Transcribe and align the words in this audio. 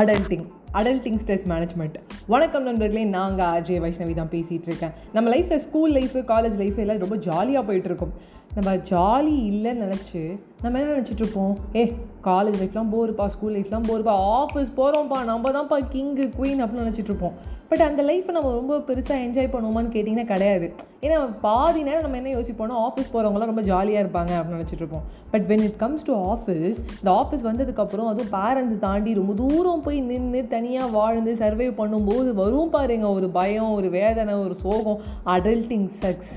Adulting 0.00 0.44
adulting 0.78 1.18
stress 1.22 1.42
management 1.50 1.96
வணக்கம் 2.26 2.62
நண்பர்களே 2.62 3.02
நாங்கள் 3.16 3.50
அஜய் 3.56 3.80
வைஷ்ணவி 3.84 4.14
தான் 4.14 4.30
பேசிகிட்டு 4.34 4.68
இருக்கேன். 4.70 4.94
நம்ம 5.12 5.30
லைஃப்பில் 5.34 5.60
ஸ்கூல் 5.64 5.92
லைஃபு 5.96 6.20
காலேஜ் 6.30 6.56
லைஃப் 6.60 6.78
எல்லாம் 6.82 7.02
ரொம்ப 7.04 7.16
ஜாலியாக 7.26 7.62
போயிட்டுருக்கோம் 7.68 8.14
நம்ம 8.54 8.74
ஜாலி 8.90 9.34
இல்லைன்னு 9.50 9.84
நினச்சி 9.86 10.22
நம்ம 10.62 10.80
என்ன 10.80 10.94
நினச்சிட்டு 10.94 11.22
இருப்போம்? 11.24 11.52
ஏ 11.76 11.82
காலேஜ் 12.28 12.58
லைஃப்லாம் 12.62 12.92
போருப்பா 12.94 13.26
ஸ்கூல் 13.34 13.54
லைஃப்லாம் 13.58 13.88
போருப்பா 13.90 14.14
ஆஃபீஸ் 14.38 14.72
போகிறோம்ப்பா 14.78 15.18
நம்ம 15.30 15.52
தான்ப்பா 15.58 15.78
கிங்கு 15.94 16.26
குயின் 16.38 16.62
அப்படின்னு 16.62 16.86
நினச்சிட்டு 16.86 17.12
இருப்போம். 17.12 17.36
பட் 17.72 17.84
அந்த 17.86 18.02
லைஃப்பை 18.02 18.30
நம்ம 18.30 18.50
ரொம்ப 18.50 18.78
பெருசாக 18.78 19.20
என்ஜாய் 19.26 19.52
பண்ணுவோமான்னு 19.52 19.92
கேட்டிங்கன்னா 19.94 20.24
கிடையாது. 20.24 20.72
ஏன்னா 21.00 21.40
பாதி 21.40 21.82
நேரம் 21.82 22.00
நம்ம 22.00 22.16
என்ன 22.16 22.30
யோசிப்போனா 22.38 22.74
ஆஃபீஸ் 22.86 23.08
போகிறவங்களாம் 23.12 23.50
ரொம்ப 23.50 23.62
ஜாலியாக 23.62 24.02
இருப்பாங்க 24.06 24.32
அப்படின்னு 24.32 24.58
நினச்சிட்டு 24.58 24.80
இருப்போம். 24.80 25.02
But 25.30 25.42
when 25.42 25.62
it 25.62 25.76
comes 25.76 26.04
to 26.04 26.14
office 26.32 26.76
இந்த 26.98 27.10
ஆஃபீஸ் 27.10 27.46
வந்ததுக்கப்புறம் 27.48 28.10
அதுவும் 28.12 28.32
பேரண்ட்ஸ் 28.32 28.78
தாண்டி 28.78 29.14
ரொம்ப 29.14 29.32
தூரம் 29.32 29.82
போய் 29.82 30.00
நின்று 30.00 30.46
தனியாக 30.46 30.90
வாழ்ந்து 30.90 31.36
சர்வே 31.36 31.68
பண்ணும்போது 31.68 32.30
வரும் 32.30 32.70
பாருங்க 32.70 33.08
ஒரு 33.08 33.28
பயம் 33.28 33.72
ஒரு 33.72 33.90
வேதனை 33.90 34.34
ஒரு 34.34 34.54
சோகம் 34.54 35.00
adulting 35.26 35.88
sex 36.00 36.32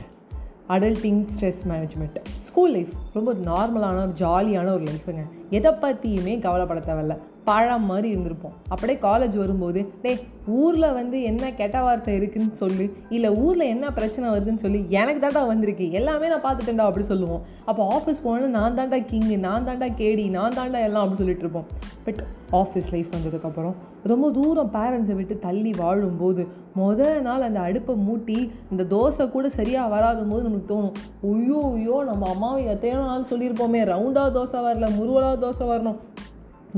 adulting 0.70 1.23
stress 1.35 1.63
management 1.70 2.20
school 2.43 2.71
life 2.71 2.93
ரொம்ப 3.13 3.34
நார்மலான 3.34 3.98
ஒரு 3.98 4.13
ஜாலியான 4.17 4.73
ஒரு 4.73 4.84
லைஃபுங்க 4.84 5.23
எதை 5.49 5.71
பற்றியுமே 5.71 6.40
கவலைப்பட 6.40 6.79
தேவையில்ல. 6.79 7.17
பழம் 7.49 7.88
மாதிரி 7.90 8.08
இருந்திருப்போம். 8.13 8.55
அப்படியே 8.73 8.98
காலேஜ் 9.08 9.35
வரும்போது 9.41 9.81
டேய் 10.04 10.23
ஊரில் 10.59 10.95
வந்து 10.98 11.17
என்ன 11.30 11.52
கெட்ட 11.59 11.77
வார்த்தை 11.85 12.13
இருக்குன்னு 12.20 12.54
சொல்லி. 12.62 12.85
இல்லை 13.16 13.30
ஊரில் 13.44 13.71
என்ன 13.73 13.85
பிரச்சனை 13.98 14.26
வருதுன்னு 14.34 14.63
சொல்லி. 14.66 14.81
எனக்கு 14.99 15.21
தாண்டா 15.23 15.44
வந்திருக்கு. 15.52 15.85
எல்லாமே 15.99 16.27
நான் 16.34 16.45
பார்த்துட்டேன்டா 16.45 16.85
அப்படி 16.90 17.05
சொல்லுவோம். 17.12 17.44
அப்போ 17.70 17.81
ஆஃபீஸ் 17.98 18.23
போனோன்னா 18.26 18.49
நான் 18.59 18.77
தாண்டா 18.80 18.99
கிங்கு 19.12 19.38
நான் 19.48 19.68
தாண்டா 19.68 19.90
கேடி 20.01 20.26
நான் 20.38 20.57
தாண்டா 20.60 20.82
எல்லாம் 20.88 21.04
அப்படி 21.04 21.21
சொல்லிட்டு 21.21 21.46
இருப்போம். 21.46 21.68
பட் 22.05 22.21
ஆஃபீஸ் 22.62 22.91
லைஃப் 22.96 23.13
வந்ததுக்கப்புறம் 23.16 23.76
ரொம்ப 24.12 24.26
தூரம் 24.38 24.73
பேரண்ட்ஸை 24.76 25.16
விட்டு 25.20 25.35
தள்ளி 25.46 25.71
வாழும்போது 25.82 26.41
முதல் 26.82 27.21
நாள் 27.27 27.46
அந்த 27.48 27.60
அடுப்பை 27.68 27.93
மூட்டி 28.07 28.38
இந்த 28.71 28.84
தோசை 28.93 29.26
கூட 29.35 29.48
சரியாக 29.60 29.93
வராத 29.93 30.23
போது 30.32 30.46
நமக்கு 30.48 30.70
தோணும் 30.73 30.96
ஐயோ 31.32 31.62
ஐயோ 31.77 31.98
நம்ம 32.10 32.29
அம்மாவை 32.34 32.62
எத்தனையோ 32.73 32.99
நாள் 33.12 33.29
சொல்லியிருப்போமே. 33.32 33.82
ரவுண்டாக 33.93 34.35
தோசை 34.38 34.62
வரல 34.68 34.90
முருவலாக 34.99 35.38
தோசை 35.46 35.68
வரணும். 35.73 35.99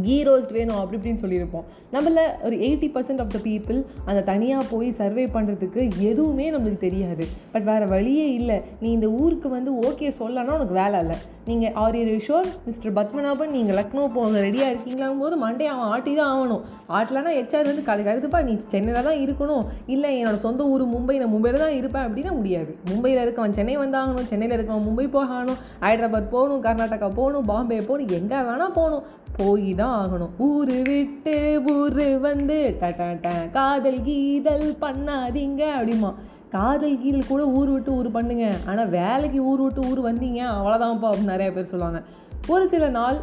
கீ 0.05 0.17
ரோஸ்ட் 0.27 0.53
வேணும் 0.57 0.79
அப்படி 0.81 0.97
இப்படின்னு 0.99 1.23
சொல்லியிருப்போம். 1.23 1.65
நம்மள 1.95 2.21
ஒரு 2.47 2.55
eighty 2.65 2.87
percent 2.95 3.21
of 3.23 3.33
the 3.35 3.39
people 3.47 3.79
அந்த 4.09 4.21
தனியாக 4.31 4.63
போய் 4.73 4.89
சர்வே 4.99 5.25
பண்ணுறதுக்கு 5.35 5.81
எதுவுமே 6.09 6.47
நம்மளுக்கு 6.55 6.85
தெரியாது. 6.87 7.25
பட் 7.53 7.65
வேறு 7.69 7.87
வழியே 7.95 8.27
இல்லை. 8.39 8.57
நீ 8.83 8.87
இந்த 8.97 9.09
ஊருக்கு 9.21 9.49
வந்து 9.57 9.73
ஓகே 9.89 10.09
சொல்லனா 10.19 10.55
உனக்கு 10.59 10.77
வேலை 10.81 10.99
இல்லை. 11.03 11.17
நீங்கள் 11.49 11.73
ஆர் 11.81 11.97
இர் 11.99 12.11
ஷோர் 12.27 12.47
மிஸ்டர் 12.67 12.95
பத்மநாபன்? 12.97 13.53
நீங்கள் 13.57 13.77
லக்னோ 13.79 14.05
போக 14.15 14.41
ரெடியாக 14.47 14.71
இருக்கீங்களாங்கும் 14.73 15.23
போது 15.25 15.35
மண்டே 15.43 15.67
அவன் 15.73 15.91
ஆட்டி 15.93 16.13
தான் 16.19 16.31
ஆகணும். 16.33 16.63
ஆட்டலனா 16.97 17.31
ஹெச்ஆர் 17.37 17.69
வந்து 17.71 17.85
கலை 17.89 18.03
கருத்துப்பா 18.07 18.39
நீ 18.47 18.53
சென்னையில் 18.73 19.07
தான் 19.09 19.21
இருக்கணும். 19.25 19.65
இல்லை 19.93 20.09
என்னோட 20.19 20.39
சொந்த 20.47 20.63
ஊர் 20.73 20.83
மும்பை 20.95 21.15
நான் 21.21 21.33
மும்பையில் 21.35 21.63
தான் 21.65 21.77
இருப்பேன் 21.79 22.05
அப்படின்னா 22.07 22.33
முடியாது. 22.39 22.71
மும்பையில் 22.89 23.23
இருக்கவன் 23.25 23.57
சென்னை 23.59 23.77
வந்தாகணும் 23.83 24.29
சென்னையில் 24.31 24.55
இருக்கவன் 24.57 24.85
மும்பை 24.87 25.07
போகணும் 25.17 25.61
ஹைதராபாத் 25.85 26.33
போகணும் 26.35 26.63
கர்நாடகா 26.67 27.09
போகணும் 27.19 27.47
பாம்பே 27.51 27.79
போகணும் 27.89 28.13
எங்கே 28.19 28.41
வேணால் 28.49 28.75
போகணும். 28.79 29.05
போய் 29.39 29.71
தான் 29.79 29.86
ஆகணும். 29.99 30.33
ஊரு 30.47 30.77
விட்டு 30.89 31.35
ஊரு 31.75 32.07
வந்து 32.27 32.57
டட்ட 32.81 33.31
காதல் 33.57 34.01
கீதல் 34.07 34.67
பண்ணாதீங்க 34.83 35.63
அப்படிமா 35.77 36.11
காதல் 36.55 36.99
கீதல் 37.01 37.31
கூட 37.31 37.45
ஊர் 37.57 37.71
விட்டு 37.75 37.91
ஊர் 37.99 38.09
பண்ணுங்க. 38.17 38.45
ஆனால் 38.69 38.91
வேலைக்கு 38.99 39.39
ஊர் 39.51 39.63
விட்டு 39.63 39.81
ஊர் 39.89 40.01
வந்தீங்க 40.09 40.43
அவ்வளோதான்ப்பா 40.57 41.09
அப்படின்னு 41.09 41.33
நிறைய 41.35 41.49
பேர் 41.55 41.73
சொல்லுவாங்க. 41.73 42.01
ஒரு 42.53 42.65
சில 42.75 42.87
நாள் 42.99 43.17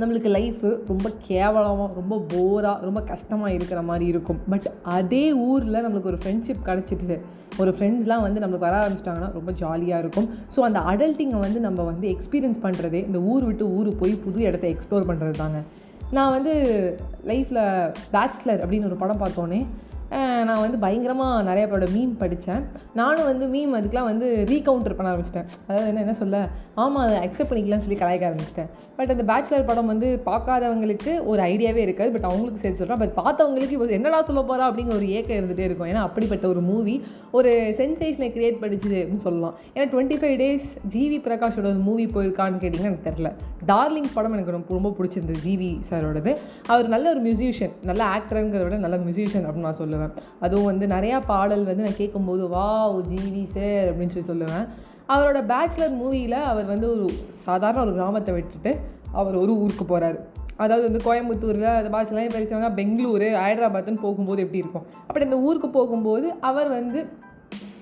நம்மளுக்கு 0.00 0.30
லைஃபு 0.36 0.68
ரொம்ப 0.90 1.08
கேவலமாக 1.26 1.96
ரொம்ப 2.00 2.14
போராக 2.32 2.84
ரொம்ப 2.88 3.00
கஷ்டமாக 3.10 3.54
இருக்கிற 3.56 3.80
மாதிரி 3.88 4.06
இருக்கும். 4.12 4.38
பட் 4.52 4.68
அதே 4.96 5.24
ஊரில் 5.48 5.84
நம்மளுக்கு 5.84 6.10
ஒரு 6.12 6.20
ஃப்ரெண்ட்ஷிப் 6.22 6.66
கிடச்சிட்டு 6.68 7.16
ஒரு 7.62 7.70
ஃப்ரெண்ட்ஸ்லாம் 7.76 8.24
வந்து 8.26 8.40
நம்மளுக்கு 8.42 8.66
வர 8.68 8.76
ஆரம்பிச்சிட்டாங்கன்னா 8.82 9.30
ரொம்ப 9.38 9.50
ஜாலியாக 9.62 10.02
இருக்கும். 10.02 10.28
ஸோ 10.54 10.60
அந்த 10.68 10.80
அடல்ட்டிங்கை 10.92 11.40
வந்து 11.44 11.60
நம்ம 11.66 11.84
வந்து 11.90 12.06
எக்ஸ்பீரியன்ஸ் 12.14 12.62
பண்ணுறதே 12.64 13.00
இந்த 13.08 13.20
ஊர் 13.32 13.46
விட்டு 13.48 13.66
ஊர் 13.78 13.90
போய் 14.02 14.14
புது 14.24 14.40
இடத்த 14.48 14.66
எக்ஸ்ப்ளோர் 14.74 15.08
பண்ணுறது 15.10 15.36
தாங்க 15.42 15.60
நான் 16.12 16.30
வந்து 16.30 16.54
லைஃப்பில் 17.26 17.62
பேச்சுலர் 18.12 18.62
அப்படின்னு 18.62 18.84
ஒரு 18.84 18.96
படம் 18.96 19.20
பார்த்தோன்னே 19.20 19.60
நான் 20.48 20.62
வந்து 20.64 20.78
பயங்கரமாக 20.84 21.42
நிறைய 21.48 21.64
பேரோட 21.66 21.86
மீம் 21.96 22.14
படித்தேன் 22.22 22.62
நானும் 23.00 23.28
வந்து 23.30 23.44
மீம் 23.54 23.76
அதுக்கெலாம் 23.78 24.08
வந்து 24.10 24.26
ரீகவுண்டர் 24.50 24.96
பண்ண 24.98 25.08
ஆரம்பிச்சிட்டேன். 25.12 25.48
அதாவது 25.66 25.88
என்ன 25.90 26.02
என்ன 26.06 26.14
சொல்ல? 26.22 26.38
ஆமாம் 26.82 27.02
அதை 27.04 27.16
அக்செப்ட் 27.24 27.50
பண்ணிக்கலாம்னு 27.50 27.84
சொல்லி 27.86 27.98
கலாய்க்க 28.02 28.28
ஆரம்பிச்சிட்டேன். 28.30 28.70
பட் 28.96 29.12
அந்த 29.14 29.24
பேச்சுலர் 29.30 29.66
படம் 29.70 29.90
வந்து 29.92 30.08
பார்க்காதவங்களுக்கு 30.26 31.12
ஒரு 31.30 31.40
ஐடியாவே 31.42 31.82
இருக்காது. 31.86 32.10
பட் 32.14 32.26
அவங்களுக்கு 32.30 32.62
சரி 32.64 32.76
சொல்கிறேன் 32.80 33.00
பட் 33.02 33.14
பார்த்தவங்களுக்கு 33.20 33.76
இப்போ 33.76 33.88
என்னடா 33.98 34.20
சொல்ல 34.30 34.42
போகிறா 34.50 34.66
அப்படிங்கிற 34.70 34.94
ஒரு 35.00 35.08
ஏக்கம் 35.18 35.38
இருந்துகிட்டே 35.40 35.66
இருக்கும். 35.68 35.88
ஏன்னா 35.92 36.02
அப்படிப்பட்ட 36.08 36.46
ஒரு 36.48 36.62
மூவி 36.70 36.94
ஒரு 37.38 37.52
சென்சேஷனை 37.80 38.28
க்ரியேட் 38.36 38.60
பண்ணிச்சுது 38.62 38.98
அப்படின்னு 39.02 39.26
சொல்லலாம். 39.28 39.54
ஏன்னா 39.74 39.86
டுவெண்ட்டி 39.94 40.18
ஃபைவ் 40.22 40.36
டேஸ் 40.42 40.68
ஜிவி 40.94 41.20
பிரகாஷோட 41.28 41.66
ஒரு 41.74 41.82
மூவி 41.88 42.06
போயிருக்கான்னு 42.16 42.62
கேட்டிங்கன்னா 42.64 42.90
எனக்கு 42.92 43.08
தெரில 43.10 43.30
டார்லிங் 43.72 44.10
படம் 44.14 44.36
எனக்கு 44.38 44.56
ரொம்ப 44.58 44.78
ரொம்ப 44.78 44.92
பிடிச்சிருந்தது 44.98 45.42
ஜிவி 45.46 45.72
சாரோடது. 45.90 46.34
அவர் 46.72 46.94
நல்ல 46.96 47.08
ஒரு 47.14 47.22
மியூசிஷியன் 47.28 47.74
நல்ல 47.90 48.02
ஆக்டருங்கிறத 48.16 48.64
விட 48.68 48.78
நல்ல 48.86 48.98
மியூசிஷியன் 49.06 49.46
அப்படின்னு 49.46 49.68
நான் 49.70 49.80
சொல்லுவேன். 49.82 50.01
அதுவும் 50.40 50.64
வந்து 50.64 50.86
நிறையா 50.86 51.20
பாடல் 51.26 51.64
வந்து 51.64 51.82
நான் 51.82 51.96
கேட்கும்போது 51.96 52.48
வா 52.48 52.92
ஜிவி 52.92 53.44
சார் 53.46 53.88
அப்படின்னு 53.90 54.14
சொல்லி 54.16 54.30
சொல்லுவேன். 54.32 54.66
அவரோட 55.08 55.38
பேச்சுலர் 55.52 55.98
மூவியில் 56.02 56.38
அவர் 56.52 56.64
வந்து 56.64 56.90
ஒரு 56.90 57.06
சாதாரண 57.38 57.82
ஒரு 57.82 57.92
கிராமத்தை 57.92 58.34
விட்டுட்டு 58.34 58.78
அவர் 59.12 59.34
ஒரு 59.36 59.58
ஊருக்கு 59.58 59.84
போகிறாரு 59.84 60.18
அதாவது 60.56 60.90
வந்து 60.90 61.00
கோயம்புத்தூரில் 61.08 61.76
அந்த 61.76 61.90
பாஷெல்லாம் 61.98 62.34
பேசுவாங்க 62.36 62.68
பெங்களூரு 62.78 63.28
ஹைதராபாத்னு 63.44 64.00
போகும்போது 64.00 64.40
எப்படி 64.42 64.58
இருக்கும்? 64.58 64.86
அப்படி 65.00 65.24
இந்த 65.24 65.38
ஊருக்கு 65.38 65.68
போகும்போது 65.68 66.32
அவர் 66.40 66.68
வந்து 66.68 67.00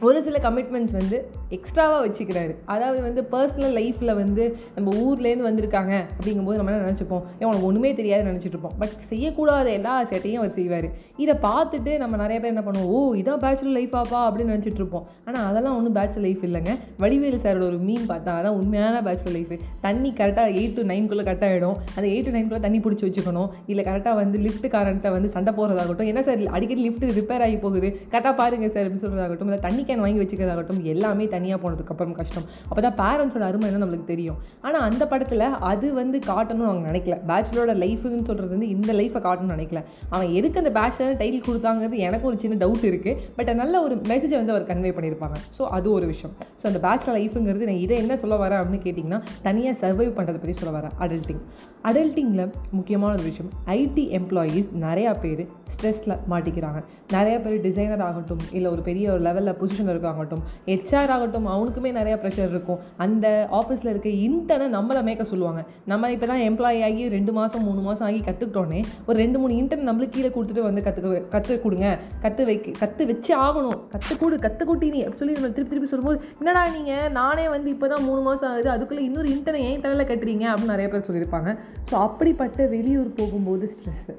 ஒரு 0.07 0.19
சில 0.27 0.39
கமிட்மெண்ட்ஸ் 0.47 0.95
வந்து 0.99 1.17
எக்ஸ்ட்ராவாக 1.57 2.01
வச்சுக்கிறாரு. 2.07 2.53
அதாவது 2.75 3.01
வந்து 3.07 3.23
பர்சனல் 3.33 3.75
லைஃப்பில் 3.79 4.13
வந்து 4.21 4.45
நம்ம 4.77 4.93
ஊர்லேருந்து 5.05 5.47
வந்திருக்காங்க 5.49 5.95
அப்படிங்கும்போது 6.17 6.59
நம்ம 6.61 6.73
என்ன 6.73 6.85
நினச்சிப்போம்? 6.87 7.23
ஏன் 7.41 7.49
உனக்கு 7.51 7.69
ஒன்றுமே 7.71 7.91
தெரியாது 8.01 8.25
நினச்சிட்ருப்போம் 8.31 8.77
பட் 8.83 8.95
செய்யக்கூடாத 9.13 9.69
எல்லா 9.79 9.95
சேட்டையும் 10.13 10.41
அவர் 10.43 10.55
செய்வார். 10.59 10.89
இதை 11.25 11.35
பார்த்துட்டு 11.47 11.93
நம்ம 12.03 12.17
நிறைய 12.23 12.39
பேர் 12.41 12.53
என்ன 12.55 12.65
பண்ணுவோம்? 12.67 12.91
ஓ 12.95 13.15
இதான் 13.23 13.43
பேச்சுலர் 13.45 13.77
லைஃபாப்பா 13.79 14.21
அப்படின்னு 14.29 14.55
நினச்சிட்டு 14.55 14.81
இருப்போம். 14.83 15.07
ஆனால் 15.25 15.45
அதெல்லாம் 15.51 15.77
ஒன்றும் 15.79 15.97
பேச்சுலர் 15.99 16.27
லைஃப் 16.29 16.45
இல்லைங்க. 16.49 16.75
வடிவேலு 17.05 17.41
சாரோட 17.45 17.67
ஒரு 17.71 17.81
மீன் 17.89 18.07
பார்த்தா 18.13 18.37
அதான் 18.41 18.59
உண்மையான 18.61 19.03
பேச்சுலர் 19.09 19.37
லைஃப் 19.39 19.55
தண்ணி 19.87 20.13
கரெக்டாக 20.21 20.57
எயிட் 20.61 20.77
டு 20.79 20.85
நைன்குள்ளே 20.93 21.27
கரெக்டாக 21.29 21.51
ஆகிடும் 21.53 21.77
அந்த 21.97 22.07
எயிட் 22.13 22.29
டு 22.29 22.35
நைன்குள்ளே 22.37 22.63
தண்ணி 22.67 22.81
பிடிச்சி 22.87 23.07
வச்சுக்கணும். 23.09 23.49
இல்லை 23.73 23.85
கரெக்டாக 23.91 24.15
வந்து 24.23 24.39
லிஃப்ட் 24.47 24.69
காரண்ட்டை 24.77 25.13
வந்து 25.17 25.31
சண்டை 25.37 25.55
போகிறதாகட்டும் 25.59 26.11
என்ன 26.13 26.23
சார் 26.29 26.47
அடிக்கடி 26.57 26.83
லிஃப்ட் 26.87 27.07
ரிப்பேர் 27.21 27.45
ஆகி 27.47 27.59
போகுது? 27.67 27.91
கரெக்டாக 28.13 28.35
பாருங்கள் 28.43 28.75
சார் 28.77 28.87
அப்படின்னு 28.87 29.05
சொல்கிறதாகட்டும் 29.07 29.51
இல்லை 29.51 29.61
தண்ணி 29.67 29.85
வீக்கெண்ட் 29.91 30.05
வாங்கி 30.05 30.21
வச்சுக்கிறதாகட்டும் 30.23 30.83
எல்லாமே 30.93 31.25
தனியாக 31.35 31.59
போனதுக்கப்புறம் 31.63 32.15
கஷ்டம். 32.19 32.47
அப்போ 32.69 32.81
தான் 32.87 32.97
பேரண்ட்ஸோட 33.01 33.45
அருமை 33.51 33.67
என்ன 33.71 33.81
நம்மளுக்கு 33.85 34.11
தெரியும். 34.13 34.39
ஆனால் 34.67 34.85
அந்த 34.89 35.03
படத்தில் 35.13 35.45
அது 35.71 35.87
வந்து 36.01 36.17
காட்டணும்னு 36.31 36.69
அவங்க 36.71 36.85
நினைக்கல. 36.91 37.17
பேச்சுலரோட 37.31 37.73
லைஃப்னு 37.85 38.23
சொல்கிறது 38.29 38.53
வந்து 38.57 38.69
இந்த 38.75 38.91
லைஃப்பை 39.01 39.21
காட்டணும்னு 39.27 39.57
நினைக்கல. 39.57 39.81
அவன் 40.15 40.29
எதுக்கு 40.41 40.61
அந்த 40.63 40.73
பேச்சுலர் 40.79 41.19
டைட்டில் 41.23 41.47
கொடுத்தாங்கிறது 41.49 41.99
எனக்கு 42.09 42.29
ஒரு 42.31 42.39
சின்ன 42.45 42.59
டவுட் 42.65 42.87
இருக்குது 42.91 43.17
பட் 43.39 43.51
நல்ல 43.63 43.83
ஒரு 43.87 43.97
மெசேஜை 44.13 44.37
வந்து 44.41 44.55
அவர் 44.55 44.69
கன்வே 44.71 44.93
பண்ணியிருப்பாங்க. 44.99 45.39
ஸோ 45.59 45.65
அது 45.79 45.89
ஒரு 45.97 46.09
விஷயம். 46.13 46.35
ஸோ 46.61 46.67
அந்த 46.73 46.83
பேச்சுலர் 46.87 47.19
லைஃபுங்கிறது 47.21 47.69
நான் 47.71 47.83
இதை 47.87 47.97
என்ன 48.05 48.17
சொல்ல 48.25 48.39
வரேன் 48.45 48.61
அப்படின்னு 48.61 48.85
கேட்டிங்கன்னா 48.87 49.21
தனியாக 49.49 49.77
சர்வைவ் 49.83 50.17
பண்ணுறதை 50.19 50.41
பற்றி 50.45 50.57
சொல்ல 50.63 50.75
வரேன். 50.79 50.95
அடல்ட்டிங் 51.07 51.43
அடல்ட்டிங்கில் 51.91 52.47
முக்கியமான 52.79 53.11
ஒரு 53.19 53.27
விஷயம் 53.31 53.51
ஐடி 53.79 54.07
எம்ப்ளாயீஸ் 54.21 54.71
நிறையா 54.87 55.13
பேர் 55.25 55.45
ஸ்ட்ரெஸ்ஸில் 55.75 56.17
மாட்டிக்கிறாங்க. 56.31 56.79
நிறைய 57.15 57.37
பேர் 57.45 57.55
டிசைனர் 57.67 58.03
ஆகட்டும் 58.07 58.43
இல்லை 58.57 58.69
ஒரு 58.75 58.83
பெரிய 58.89 59.07
ஒரு 59.13 59.23
லெவலில் 59.27 59.57
பொசிஷன் 59.61 59.80
இருக்காகட்டும் 59.89 60.43
ஹெச்ஆர் 60.69 61.13
ஆகட்டும் 61.15 61.47
அவனுக்குமே 61.55 61.91
நிறைய 61.99 62.15
ப்ரெஷர் 62.23 62.51
இருக்கும். 62.55 62.81
அந்த 63.05 63.27
ஆஃபீஸில் 63.61 63.91
இருக்க 63.93 64.09
இன்டர்னை 64.27 64.69
நம்மளை 64.77 65.03
மேய்க்க 65.07 65.27
சொல்லுவாங்க. 65.33 65.63
நம்ம 65.93 66.11
இப்போ 66.15 66.27
தான் 66.33 66.45
எம்ப்ளாயி 66.49 66.81
ஆகி 66.89 67.09
ரெண்டு 67.17 67.35
மாதம் 67.39 67.65
மூணு 67.69 67.81
மாதம் 67.89 68.07
ஆகி 68.09 68.21
கற்றுக்கிட்டோன்னே 68.29 68.81
ஒரு 69.09 69.17
ரெண்டு 69.25 69.39
மூணு 69.43 69.55
இன்டர்ன் 69.61 69.89
நம்மளுக்கு 69.91 70.17
கீழே 70.17 70.31
கொடுத்துட்டு 70.37 70.67
வந்து 70.69 70.85
கற்றுக்க 70.87 71.23
கற்றுக் 71.35 71.65
கொடுங்க. 71.65 71.89
கற்று 72.25 72.45
வைக்க 72.51 72.77
கற்று 72.83 73.07
வச்சு 73.11 73.33
ஆகணும். 73.47 73.79
கற்றுக்கூடு 73.95 74.39
கற்றுக்கூட்டி 74.47 74.89
நீ 74.95 75.03
சொல்லி 75.21 75.37
நம்ம 75.39 75.53
திருப்பி 75.57 75.73
திருப்பி 75.73 75.91
சொல்லும்போது 75.93 76.21
என்னடா 76.41 76.65
நீங்கள் 76.77 77.13
நானே 77.21 77.47
வந்து 77.57 77.69
இப்போ 77.75 77.89
தான் 77.95 78.07
மூணு 78.09 78.23
மாதம் 78.29 78.51
ஆகுது. 78.53 78.71
அதுக்குள்ளே 78.77 79.05
இன்னொரு 79.09 79.29
இன்டர்னை 79.37 79.63
ஏன் 79.69 79.85
தலையில் 79.85 80.11
கட்டுறீங்க 80.11 80.47
அப்படின்னு 80.53 80.75
நிறைய 80.77 80.89
பேர் 80.95 81.07
சொல்லியிருப்பாங்க. 81.09 81.53
ஸோ 81.91 81.95
அப்படிப்பட்ட 82.07 82.67
வெளியூர் 82.75 83.17
போகும்போது 83.21 83.67
ஸ்ட்ரெஸ்ஸு 83.75 84.17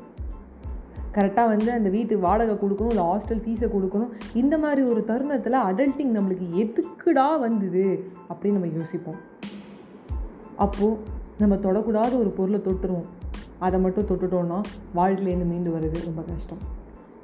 கரெக்டாக 1.13 1.47
வந்து 1.47 1.71
அந்த 1.71 1.89
வீட்டு 1.89 2.19
வாடகை 2.19 2.55
கொடுக்கணும் 2.55 2.89
இல்லை 2.89 3.03
ஹாஸ்டல் 3.03 3.41
ஃபீஸை 3.43 3.67
கொடுக்கணும். 3.73 4.11
இந்த 4.33 4.57
மாதிரி 4.57 4.91
ஒரு 4.91 5.05
தருணத்தில் 5.05 5.57
அடல்ட்டிங் 5.69 6.13
நம்மளுக்கு 6.17 6.47
எதுக்குடா 6.63 7.39
வந்தது 7.39 8.11
அப்படின்னு 8.29 8.57
நம்ம 8.57 8.67
யோசிப்போம். 8.67 9.19
அப்போது 10.57 10.97
நம்ம 11.37 11.55
தொடக்கூடாத 11.55 12.19
ஒரு 12.19 12.29
பொருளை 12.29 12.59
தொட்டுருவோம். 12.59 13.09
அதை 13.59 13.79
மட்டும் 13.79 14.05
தொட்டுட்டோன்னா 14.05 14.61
வாழ்க்கையிலேருந்து 14.95 15.45
மீண்டு 15.45 15.75
வர்றது 15.75 16.05
ரொம்ப 16.05 16.21
கஷ்டம். 16.21 16.63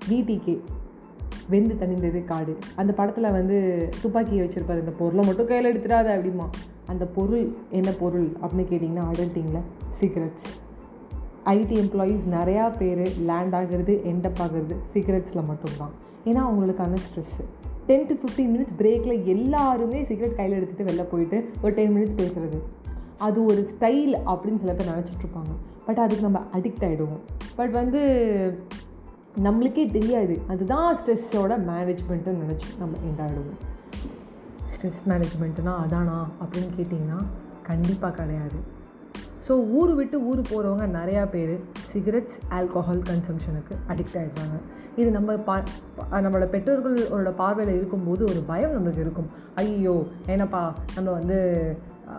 வீட்டிக்கே 0.09 0.59
வெந்து 1.49 1.75
தணிந்தது 1.79 2.25
காடு. 2.25 2.57
அந்த 2.75 2.93
படத்தில் 2.93 3.31
வந்து 3.31 3.89
துப்பாக்கியை 4.01 4.47
வச்சுருப்பாரு. 4.47 4.79
இந்த 4.79 4.93
பொருளை 4.97 5.25
மட்டும் 5.25 5.47
கையில் 5.47 5.71
எடுத்துடாத 5.71 6.07
அப்படிமா 6.17 6.47
அந்த 6.85 7.05
பொருள் 7.05 7.45
என்ன 7.69 7.91
பொருள் 7.99 8.27
அப்படின்னு 8.41 8.71
கேட்டிங்கன்னா 8.71 9.05
அடல்ட்டிங்கில் 9.11 9.67
சீக்ரெட்ஸ் 9.99 10.47
ஐடி 11.47 11.75
எம்ப்ளாயீஸ் 11.83 12.23
நிறையா 12.31 12.77
பேர் 12.77 13.03
லேண்ட் 13.19 13.55
ஆகிறது 13.55 13.93
எண்டப் 14.03 14.39
ஆகிறது 14.39 14.75
சிகரெட்ஸில் 14.93 15.45
மட்டும்தான். 15.45 15.93
ஏன்னா 16.25 16.41
அவங்களுக்கான 16.47 16.97
stress 17.05 17.43
ten 17.85 18.05
to 18.05 18.13
fifteen 18.13 18.49
minutes 18.55 18.75
பிரேக்கில் 18.77 19.25
எல்லாருமே 19.25 20.03
சிகரெட் 20.03 20.35
கையில் 20.35 20.63
எடுத்துகிட்டு 20.63 20.87
வெளில 20.89 21.03
போயிட்டு 21.03 21.49
ஒரு 21.61 21.73
டென் 21.73 21.95
மினிட்ஸ் 21.95 22.21
பேசுகிறது 22.21 22.59
அது 23.17 23.45
ஒரு 23.45 23.69
ஸ்டைல் 23.71 24.13
அப்படின்னு 24.25 24.59
சில 24.59 24.73
பேர் 24.73 24.89
நினச்சிட்ருப்பாங்க 24.89 25.53
பட் 25.85 25.97
அதுக்கு 25.97 26.23
நம்ம 26.23 26.41
அடிக்ட் 26.53 26.85
ஆகிடுவோம் 26.87 27.23
பட் 27.55 27.71
வந்து 27.71 28.01
நம்மளுக்கே 29.43 29.91
தெரியாது. 29.91 30.41
அதுதான் 30.47 30.97
ஸ்ட்ரெஸ்ஸோட 30.97 31.53
மேனேஜ்மெண்ட்டுன்னு 31.69 32.43
நினச்சி 32.43 32.69
நம்ம 32.79 32.97
எண்ட் 33.07 33.21
ஆகிடுவோம் 33.25 33.59
ஸ்ட்ரெஸ் 34.73 35.01
மேனேஜ்மெண்ட்டுனா 35.07 35.73
அதானா 35.85 36.17
அப்படின்னு 36.41 36.71
கேட்டிங்கன்னா 36.77 37.23
கண்டிப்பாக 37.63 38.23
கிடையாது. 38.23 38.75
ஸோ 39.47 39.53
ஊர் 39.71 39.93
விட்டு 39.95 40.17
ஊர் 40.25 40.41
போகிறவங்க 40.49 40.85
நிறையா 40.93 41.23
பேர் 41.29 41.53
சிகரெட்ஸ் 41.91 42.37
ஆல்கோஹால் 42.53 43.03
கன்சம்ஷனுக்கு 43.03 43.75
அடிக்ட் 43.87 44.17
ஆகிடுறாங்க 44.17 44.57
இது 45.01 45.09
நம்ம 45.17 45.31
பா 45.47 45.55
நம்மளோட 46.23 46.45
பெற்றோர்களோட 46.53 47.31
பார்வையில் 47.41 47.77
இருக்கும்போது 47.79 48.23
ஒரு 48.31 48.41
பயம் 48.49 48.73
நம்மளுக்கு 48.75 49.03
இருக்கும். 49.05 49.29
ஐயோ 49.61 49.93
ஏன்னாப்பா 50.31 50.61
நம்ம 50.95 51.09
வந்து 51.19 51.37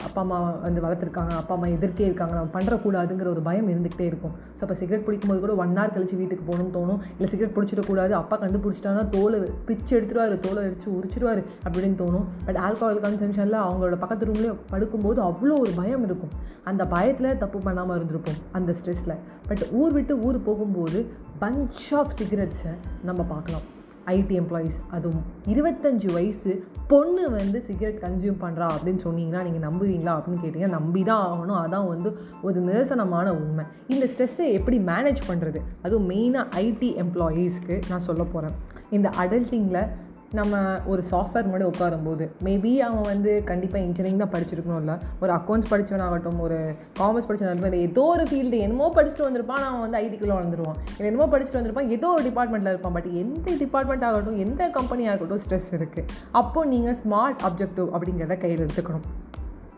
அப்பா 0.06 0.20
அம்மா 0.22 0.38
வந்து 0.64 0.80
வளர்த்துருக்காங்க 0.84 1.32
அப்பா 1.40 1.52
அம்மா 1.54 1.68
எதிர்க்கே 1.74 2.04
இருக்காங்க 2.08 2.34
நம்ம 2.38 2.50
பண்ணுறக்கூடாதுங்கிற 2.56 3.28
ஒரு 3.34 3.42
பயம் 3.46 3.68
இருந்துகிட்டே 3.72 4.06
இருக்கும். 4.10 4.34
ஸோ 4.56 4.60
அப்போ 4.64 4.74
சிகரெட் 4.80 5.04
பிடிக்கும்போது 5.06 5.40
கூட 5.44 5.52
ஒன் 5.62 5.72
ஹவர் 5.78 5.94
கழிச்சு 5.94 6.18
வீட்டுக்கு 6.20 6.44
போகணும்னு 6.48 6.74
தோணும். 6.76 7.00
இல்லை 7.16 7.28
சிகரெட் 7.32 7.54
பிடிச்சிடக்கூடாது 7.56 8.14
அப்பா 8.18 8.36
கண்டுபிடிச்சிட்டாங்கன்னா 8.42 9.06
தோலை 9.14 9.38
பிச்சு 9.68 9.92
எடுத்துருவார் 9.98 10.34
தோலை 10.46 10.62
அடிச்சு 10.66 10.88
உரிச்சிடுவார் 10.98 11.40
அப்படின்னு 11.66 11.98
தோணும். 12.02 12.26
பட் 12.48 12.60
ஆல்கோஹால் 12.66 13.02
கன்சம்ஷனில் 13.06 13.58
அவங்களோட 13.66 13.98
பக்கத்து 14.04 14.28
ரூம்லேயே 14.30 14.52
படுக்கும்போது 14.74 15.22
அவ்வளோ 15.28 15.56
ஒரு 15.64 15.72
பயம் 15.80 16.04
இருக்கும். 16.08 16.34
அந்த 16.72 16.84
பயத்தில் 16.94 17.38
தப்பு 17.44 17.60
பண்ணாமல் 17.68 17.96
இருந்திருப்போம் 17.98 18.38
அந்த 18.58 18.70
ஸ்ட்ரெஸ்ஸில் 18.80 19.16
பட் 19.50 19.64
ஊர் 19.80 19.96
விட்டு 19.96 20.16
ஊர் 20.28 20.38
போகும்போது 20.50 21.00
பஞ்ச் 21.40 21.94
ஆஃப் 21.94 22.12
சிகரெட்ஸை 22.22 22.74
நம்ம 23.02 23.22
பார்க்கலாம். 23.22 23.66
ஐடி 24.06 24.42
எம்ப்ளாயீஸ் 24.42 24.78
அதுவும் 24.90 25.22
இருபத்தஞ்சி 25.48 26.12
வயசு 26.12 26.64
பொண்ணு 26.88 27.30
வந்து 27.30 27.64
சிகரெட் 27.66 28.02
கன்சியூம் 28.02 28.40
பண்ணுறா 28.40 28.66
அப்படின்னு 28.66 29.02
சொன்னீங்கன்னா 29.04 29.42
நீங்கள் 29.42 29.66
நம்புவீங்களா 29.70 30.12
அப்படின்னு 30.16 30.44
கேட்டிங்கன்னா 30.44 30.68
நம்பி 30.68 31.02
தான் 31.02 31.24
ஆகணும். 31.30 31.62
அதான் 31.66 31.88
வந்து 31.88 32.16
ஒரு 32.42 32.60
நிரசனமான 32.60 33.34
உண்மை. 33.34 33.64
இந்த 33.88 34.06
ஸ்ட்ரெஸ்ஸை 34.06 34.52
எப்படி 34.52 34.78
மேனேஜ் 34.78 35.20
பண்ணுறது 35.28 35.60
அதுவும் 35.82 36.10
மெயினாக 36.10 36.46
ஐடி 36.56 37.04
எம்ப்ளாயீஸ்க்கு 37.04 37.82
நான் 37.88 38.02
சொல்ல 38.02 38.22
போகிறேன் 38.22 38.56
இந்த 38.90 39.08
அடல்ட்டிங்கில் 39.08 39.88
நம்ம 40.32 40.80
ஒரு 40.86 41.04
சாஃப்ட்வேர் 41.10 41.46
முன்னாடி 41.48 41.66
உட்காரும்போது 41.68 42.28
மேபி 42.44 42.78
அவன் 42.78 43.00
வந்து 43.00 43.42
கண்டிப்பாக 43.44 43.84
இன்ஜினியரிங் 43.84 44.18
தான் 44.18 44.32
படிச்சிருக்கணும் 44.32 44.76
இல்லை. 44.76 44.94
ஒரு 45.20 45.32
அக்கௌண்ட்ஸ் 45.32 45.70
படித்தவனாகட்டும் 45.70 46.40
ஒரு 46.40 46.74
காமர்ஸ் 46.98 47.28
படித்தவனாகட்டும் 47.28 47.64
இல்லை 47.64 47.80
ஏதோ 47.80 48.02
ஒரு 48.02 48.22
ஃபீல்டு 48.22 48.58
என்னமோ 48.58 48.92
படிச்சுட்டு 48.96 49.26
வந்திருப்பான் 49.26 49.64
அவன் 49.68 49.80
வந்து 49.80 49.98
ஐடிக்குள்ளே 49.98 50.36
வளர்ந்துருவான். 50.38 50.78
இல்லை 50.90 51.06
என்னமோ 51.12 51.28
படிச்சுட்டு 51.36 51.60
வந்திருப்பான் 51.60 51.88
ஏதோ 51.88 52.08
ஒரு 52.08 52.22
டிபார்ட்மெண்ட்டில் 52.30 52.72
இருப்பான். 52.74 52.92
பட் 52.92 53.10
எந்த 53.12 53.56
டிபார்ட்மெண்ட் 53.58 54.04
ஆகட்டும் 54.04 54.36
எந்த 54.36 54.68
கம்பெனி 54.68 55.08
ஆகட்டும் 55.08 55.38
ஸ்ட்ரெஸ் 55.38 55.70
இருக்குது 55.72 56.06
அப்போது 56.30 56.68
நீங்கள் 56.68 56.98
ஸ்மார்ட் 57.04 57.42
அப்ஜெக்டிவ் 57.50 57.88
அப்படிங்கிறத 57.96 58.38
கையில் 58.38 58.66
எடுத்துக்கணும். 58.66 59.06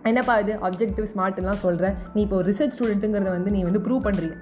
என்னப்பா 0.02 0.38
இது? 0.38 0.52
அப்ஜெக்டிவ் 0.68 1.06
ஸ்மார்ட்லாம் 1.14 1.62
சொல்கிறேன் 1.66 1.94
நீ 2.14 2.22
இப்போ 2.22 2.42
ரிசர்ச் 2.42 2.74
ஸ்டூடெண்ட்டுங்கிறத 2.76 3.28
வந்து 3.28 3.50
நீ 3.50 3.62
வந்து 3.62 3.78
ப்ரூவ் 3.78 4.06
பண்ணுறீங்க 4.06 4.36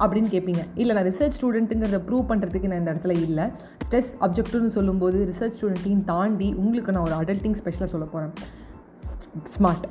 அப்படின்னு 0.00 0.28
கேட்பீங்க. 0.34 0.62
இல்லை 0.74 0.94
நான் 0.94 1.04
ரிசர்ச் 1.04 1.32
ஸ்டூடெண்ட்டுங்கிறத 1.40 2.00
ப்ரூவ் 2.08 2.28
பண்ணுறதுக்கு 2.28 2.66
நான் 2.66 2.78
இந்த 2.78 2.92
இடத்துல 2.94 3.10
இல்லை. 3.10 3.44
ஸ்ட்ரெஸ் 3.90 4.12
அப்ஜெக்டிவ்னு 4.20 4.68
சொல்லும்போது 4.68 5.32
ரிசர்ச் 5.32 5.52
ஸ்டூடெண்ட்டையும் 5.60 6.04
தாண்டி 6.04 6.54
உங்களுக்கு 6.54 6.92
நான் 6.92 7.02
ஒரு 7.02 7.14
அடல்ட்டிங் 7.14 7.56
ஸ்பெஷலாக 7.56 7.90
சொல்ல 7.90 8.06
போகிறேன் 8.06 8.32
smart 9.58 9.86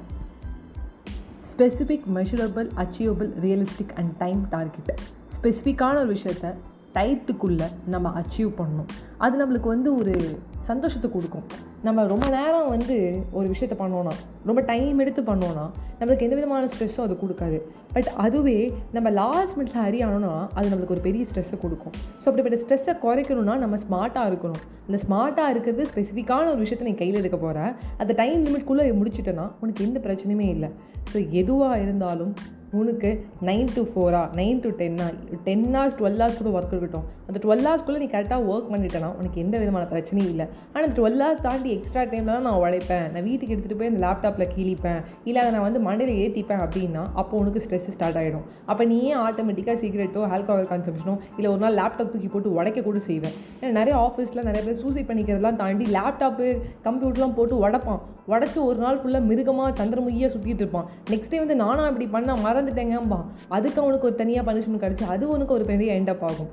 specific 1.52 2.08
measurable 2.16 2.70
achievable 2.78 3.30
realistic 3.46 3.94
and 3.96 4.12
time 4.18 4.48
target 4.50 5.00
ஸ்பெசிஃபிக்கான 5.38 6.00
ஒரு 6.00 6.14
விஷயத்த 6.14 6.54
டைத்துக்குள்ளே 6.94 7.68
நம்ம 7.86 8.14
அச்சீவ் 8.20 8.52
பண்ணணும். 8.58 8.90
அது 9.18 9.36
நம்மளுக்கு 9.46 9.68
வந்து 9.68 9.96
ஒரு 9.96 10.40
சந்தோஷத்தை 10.70 11.10
கொடுக்கும். 11.16 11.46
நம்ம 11.88 12.06
ரொம்ப 12.14 12.28
நேரம் 12.38 12.70
வந்து 12.76 12.96
ஒரு 13.38 13.48
விஷயத்த 13.54 13.76
பண்ணோன்னா 13.84 14.14
ரொம்ப 14.50 14.62
டைம் 14.72 14.98
எடுத்து 15.04 15.22
பண்ணோன்னா 15.30 15.66
நம்மளுக்கு 16.00 16.26
எந்த 16.28 16.36
விதமான 16.40 16.68
ஸ்ட்ரெஸ்ஸும் 16.74 17.06
அது 17.06 17.16
கொடுக்காது. 17.22 17.58
பட் 17.96 18.10
அதுவே 18.26 18.58
நம்ம 18.96 19.08
லாஸ்ட் 19.22 19.56
மினிட்ஸில் 19.58 19.84
ஹரியானோன்னா 19.86 20.34
அது 20.58 20.68
நம்மளுக்கு 20.72 20.96
ஒரு 20.98 21.06
பெரிய 21.08 21.24
ஸ்ட்ரெஸ்ஸை 21.30 21.60
கொடுக்கும். 21.64 21.96
ஸோ 22.22 22.26
அப்படிப்பட்ட 22.30 22.60
ஸ்ட்ரெஸ்ஸை 22.64 22.96
குறைக்கணும்னா 23.06 23.56
நம்ம 23.64 23.80
ஸ்மார்ட்டாக 23.86 24.30
இருக்கணும். 24.32 24.62
இந்த 24.90 25.00
ஸ்மார்ட்டாக 25.06 25.54
இருக்கிறது 25.54 25.84
ஸ்பெசிஃபிக்கான 25.92 26.46
ஒரு 26.54 26.62
விஷயத்தை 26.66 26.86
நீ 26.90 26.96
கையில் 27.02 27.20
எடுக்க 27.24 27.40
போகிற 27.46 27.60
அந்த 28.04 28.12
டைம் 28.22 28.40
லிமிட்குள்ளே 28.48 28.86
முடிச்சிட்டேன்னா 29.02 29.48
உனக்கு 29.64 29.86
எந்த 29.88 30.00
பிரச்சனையுமே 30.08 30.48
இல்லை. 30.56 30.72
ஸோ 31.12 31.18
எதுவாக 31.42 31.82
இருந்தாலும் 31.86 32.34
உனக்கு 32.78 33.10
நைன் 33.48 33.70
டு 33.76 33.82
ஃபோரா 33.92 34.20
நைன் 34.40 34.60
டு 34.64 34.70
டென்னா 34.80 35.06
டென் 35.46 35.64
ஹார்ஸ் 35.76 35.96
டுவெல் 36.00 36.20
ஹார்ஸ் 36.22 36.38
கூட 36.40 36.50
ஒர்க் 36.58 36.74
இருக்கட்டும். 36.74 37.06
அந்த 37.28 37.40
டுவெல் 37.44 37.64
ஹார்ஸ்க்குள்ளே 37.68 38.00
நீ 38.04 38.08
கரெக்டாக 38.14 38.42
ஒர்க் 38.52 38.70
பண்ணிட்டேன்னா 38.74 39.10
உனக்கு 39.20 39.38
எந்த 39.44 39.56
விதமான 39.62 39.86
பிரச்சனையும் 39.94 40.30
இல்லை. 40.34 40.46
ஆனால் 40.72 40.86
அந்த 40.88 40.96
டுவெல் 41.00 41.22
ஹார்ஸ் 41.24 41.44
தாண்டி 41.48 41.70
எக்ஸ்ட்ரா 41.78 42.04
டைமில் 42.12 42.32
தான் 42.36 42.46
நான் 42.48 42.60
உழைப்பேன். 42.64 43.08
நான் 43.14 43.26
வீட்டுக்கு 43.30 43.54
எடுத்துகிட்டு 43.56 43.80
போய் 43.80 43.90
அந்த 43.92 44.02
லேப்டாப்பில் 44.06 44.52
கீழிப்பேன். 44.56 45.02
இல்லை 45.28 45.40
அதை 45.44 45.52
நான் 45.56 45.66
வந்து 45.68 45.82
மண்டையில் 45.88 46.20
ஏற்றிப்பேன் 46.24 46.64
அப்படின்னா 46.66 47.04
அப்போ 47.22 47.34
உனக்கு 47.42 47.64
ஸ்ட்ரெஸ் 47.66 47.90
ஸ்டார்ட் 47.96 48.20
ஆகிடும் 48.22 48.46
அப்போ 48.72 48.86
நீ 48.92 49.00
ஏன் 49.10 49.22
ஆட்டோமேட்டிக்காக 49.26 49.78
சிகரெட்டோ 49.84 50.24
ஆல்கஹால் 50.36 50.70
கன்சம்ஷனோ 50.74 51.16
இல்லை 51.38 51.50
ஒரு 51.54 51.62
நாள் 51.66 51.78
லேப்டாப் 51.82 52.14
தூக்கி 52.14 52.32
போட்டு 52.36 52.56
உடைக்க 52.60 52.86
கூட 52.90 53.02
செய்வேன்? 53.10 53.36
ஏன்னா 53.60 53.74
நிறைய 53.80 53.98
ஆஃபீஸில் 54.06 54.46
நிறைய 54.50 54.64
பேர் 54.68 54.80
சூசைட் 54.84 55.10
பண்ணிக்கிறதெல்லாம் 55.12 55.60
தாண்டி 55.64 55.88
லேப்டாப்பு 55.98 56.48
கம்ப்யூட்டர்லாம் 56.88 57.36
போட்டு 57.40 57.56
உடப்பான். 57.66 58.02
உடச்சி 58.34 58.60
ஒரு 58.70 58.80
நாள் 58.86 59.02
ஃபுல்லாக 59.02 59.24
மிருகமாக 59.30 59.70
சந்திரமுகியாக 59.82 60.32
சுற்றிட்டு 60.36 60.64
இருப்பான். 60.66 60.88
நெக்ஸ்ட் 61.12 61.34
டே 61.34 61.40
வந்து 61.46 61.56
நானும் 61.66 61.88
பண்ணால் 62.16 62.42
மர 62.46 62.58
மறந்துட்டேங்கம்பா 62.60 63.22
அதுக்கு 63.48 63.82
அவனுக்கு 63.82 64.08
ஒரு 64.08 64.16
தனியாக 64.16 64.54
பனிஷ்மெண்ட் 64.54 64.84
கிடச்சி 64.86 65.04
அது 65.04 65.30
உனக்கு 65.30 65.54
ஒரு 65.54 65.66
பெரிய 65.66 65.94
எண்டப் 65.94 66.24
ஆகும். 66.24 66.50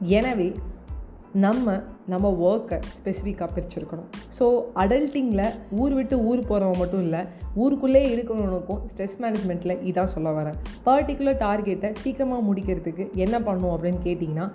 எனவே 0.00 0.52
நம்ம 1.32 1.80
நம்ம 2.06 2.30
ஒர்க்கை 2.40 2.78
ஸ்பெசிஃபிக்காக 2.94 3.48
பிரிச்சிருக்கணும். 3.56 4.08
ஸோ 4.38 4.62
அடல்ட்டிங்கில் 4.74 5.50
ஊர் 5.70 5.92
விட்டு 5.92 6.24
ஊர் 6.24 6.38
போகிறவங்க 6.38 6.76
மட்டும் 6.76 7.02
இல்லை 7.02 7.20
ஊருக்குள்ளே 7.54 8.16
இருக்கிறவனுக்கும் 8.16 8.80
ஸ்ட்ரெஸ் 8.90 9.16
மேனேஜ்மெண்ட்டில் 9.20 9.80
இதான் 9.90 10.12
சொல்ல 10.14 10.30
வரேன். 10.30 10.58
பர்டிகுலர் 10.86 11.40
டார்கெட்டை 11.46 11.94
சீக்கிரமாக 11.94 12.52
முடிக்கிறதுக்கு 12.52 13.14
என்ன 13.14 13.40
பண்ணும் 13.40 13.70
அப்படின்னு 13.70 13.98
கேட்டிங்கன்னா 14.04 14.48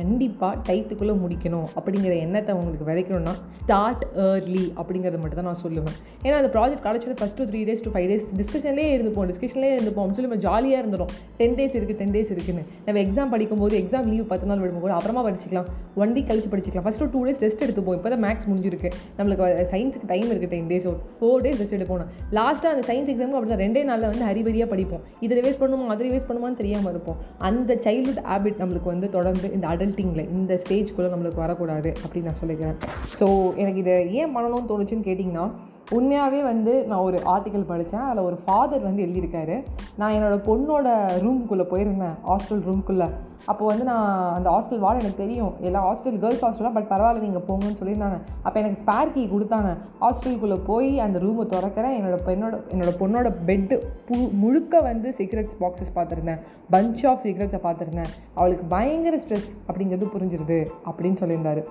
கண்டிப்பாக 0.00 0.54
டைத்துக்குள்ளே 0.68 1.16
முடிக்கணும் 1.22 1.68
அப்படிங்கிற 1.78 2.14
எண்ணத்தை 2.26 2.54
உங்களுக்கு 2.58 2.88
விதைக்கணும்னா 2.90 3.34
ஸ்டார்ட் 3.62 4.04
ஏர்லி 4.26 4.64
அப்படிங்கிறத 4.80 5.20
மட்டும் 5.22 5.40
தான் 5.40 5.48
நான் 5.50 5.62
சொல்லுவேன். 5.64 5.96
ஏன்னா 6.24 6.36
அந்த 6.40 6.50
ப்ராஜெக்ட் 6.56 6.84
கிடச்சது 6.86 7.16
first 7.20 7.38
two 7.40 7.46
three 7.50 7.60
days 7.68 7.82
two 7.86 7.92
five 7.94 8.08
days 8.12 8.24
டிஸ்கஷன்லேயே 8.40 8.90
இருந்துப்போம் 8.96 9.28
டிஸ்கஷன்லேயே 9.32 9.72
இருந்துப்போம். 9.76 10.12
சொல்லி 10.16 10.28
நம்ம 10.28 10.40
ஜாலியாக 10.46 10.82
இருந்துடும் 10.82 11.10
டென் 11.40 11.56
டேஸ் 11.58 11.74
இருக்குது 11.78 11.98
டென் 12.00 12.14
டேஸ் 12.16 12.32
இருக்குன்னு. 12.34 12.64
நம்ம 12.86 12.98
எக்ஸாம் 13.04 13.32
படிக்கும்போது 13.34 13.76
எக்ஸாம் 13.82 14.08
லீவ் 14.12 14.26
பத்து 14.32 14.48
நாள் 14.50 14.62
விடும்போது 14.64 14.94
அப்புறமா 14.98 15.24
படிச்சிக்கலாம். 15.28 15.68
ஒன் 16.02 16.14
வீக் 16.16 16.28
கழிச்சு 16.30 16.50
படிச்சிக்கலாம். 16.54 16.86
ஃபஸ்ட்டு 16.88 17.10
டூ 17.14 17.22
டேஸ் 17.28 17.42
ரெஸ்ட் 17.46 17.64
எடுத்துப்போம். 17.66 17.96
இப்போ 18.00 18.12
தான் 18.14 18.24
மேக்ஸ் 18.26 18.48
முடிஞ்சிருக்கு. 18.50 18.90
நம்மளுக்கு 19.18 19.66
சயின்ஸுக்கு 19.74 20.10
டைம் 20.14 20.28
இருக்குது 20.32 20.52
ten 20.54 20.70
days 20.72 20.88
four 21.20 21.42
days 21.46 21.58
rest 21.62 21.76
எடுப்போம். 21.78 22.04
லாஸ்ட்டாக 22.38 22.74
அந்த 22.74 22.84
சயின்ஸ் 22.90 23.10
எக்ஸாமுக்கு 23.12 23.38
அப்படி 23.40 23.52
தான் 23.54 23.62
ரெண்டே 23.64 23.82
நாளில் 23.90 24.08
வந்து 24.12 24.24
ஹரிபரியாக 24.30 24.68
படிப்போம். 24.74 25.02
இதை 25.26 25.32
ரிவைஸ் 25.40 25.58
பண்ணுமா 25.62 25.92
அதை 25.94 26.04
ரிவைஸ் 26.08 26.26
பண்ணுமான்னு 26.28 26.58
தெரியாமல் 26.62 26.92
இருப்போம். 26.94 27.18
அந்த 27.48 27.78
சைல்ட்ஹுட் 27.86 28.22
ஹேபிட் 28.30 28.60
நம்மளுக்கு 28.62 28.88
வந்து 28.94 29.08
தொடர்ந்து 29.16 29.46
இந்த 29.56 29.66
அடல்ட்டிங்கில் 29.90 30.30
இந்த 30.38 30.52
ஸ்டேஜ்குள்ளே 30.62 31.10
நம்மளுக்கு 31.12 31.42
வரக்கூடாது 31.44 31.90
அப்படின்னு 32.02 32.28
நான் 32.30 32.40
சொல்லிக்கிறேன். 32.42 32.76
ஸோ 33.18 33.26
எனக்கு 33.62 33.80
இதை 33.84 33.94
ஏன் 34.20 34.34
பண்ணணும்னு 34.36 34.70
தோணுச்சுன்னு 34.70 35.06
கேட்டிங்கன்னா 35.08 35.46
உண்மையாகவே 35.90 36.42
வந்து 36.42 36.72
நான் 36.90 37.06
ஒரு 37.08 37.18
ஆர்டிக்கல் 37.24 37.68
படித்தேன் 37.70 38.00
அதில் 38.00 38.24
ஒரு 38.24 38.36
ஃபாதர் 38.44 38.82
வந்து 38.82 39.04
எழுதியிருக்காரு. 39.04 39.56
நான் 39.96 40.12
என்னோடய 40.12 40.44
பொண்ணோட 40.48 40.88
ரூம்குள்ளே 41.24 41.66
போயிருந்தேன் 41.72 42.14
ஹாஸ்டல் 42.28 42.62
ரூம்குள்ளே 42.68 43.08
அப்போ 43.46 43.66
வந்து 43.66 43.84
நான் 43.84 44.34
அந்த 44.34 44.48
ஹாஸ்டல் 44.50 44.78
வார்டு 44.78 45.02
எனக்கு 45.02 45.22
தெரியும். 45.22 45.52
எல்லா 45.60 45.80
ஹாஸ்டல் 45.86 46.18
கேர்ள்ஸ் 46.18 46.44
ஹாஸ்டலாக 46.44 46.72
பட் 46.72 46.88
பரவாயில்ல 46.90 47.24
நீங்கள் 47.26 47.44
போங்கன்னு 47.48 47.78
சொல்லியிருந்தாங்க. 47.80 48.18
அப்போ 48.42 48.60
எனக்கு 48.60 48.82
ஸ்பேர் 48.82 49.12
கீ 49.12 49.22
கொடுத்தாங்க. 49.26 49.70
ஹாஸ்டலுக்குள்ளே 50.00 50.58
போய் 50.64 51.00
அந்த 51.00 51.18
ரூமை 51.18 51.46
திறக்கிறேன். 51.54 51.96
என்னோட 52.00 52.18
பெண்ணோட 52.26 52.54
என்னோட 52.74 52.92
பொண்ணோட 53.00 53.30
பெட்டு 53.46 53.78
பு 54.08 54.18
முழுக்க 54.32 54.80
வந்து 54.80 55.14
சிகரெட்ஸ் 55.18 55.56
பாக்ஸஸ் 55.60 55.94
பார்த்துருந்தேன். 55.94 56.40
பஞ்ச் 56.72 57.06
ஆஃப் 57.06 57.24
சிகரெட்ஸை 57.24 57.60
பார்த்துருந்தேன். 57.68 58.12
அவளுக்கு 58.34 58.64
பயங்கர 58.64 59.16
ஸ்ட்ரெஸ் 59.16 59.50
அப்படிங்கிறது 59.68 60.08
புரிஞ்சிருது 60.16 60.60
அப்படின்னு 60.90 61.20
சொல்லியிருந்தாரு. 61.22 61.64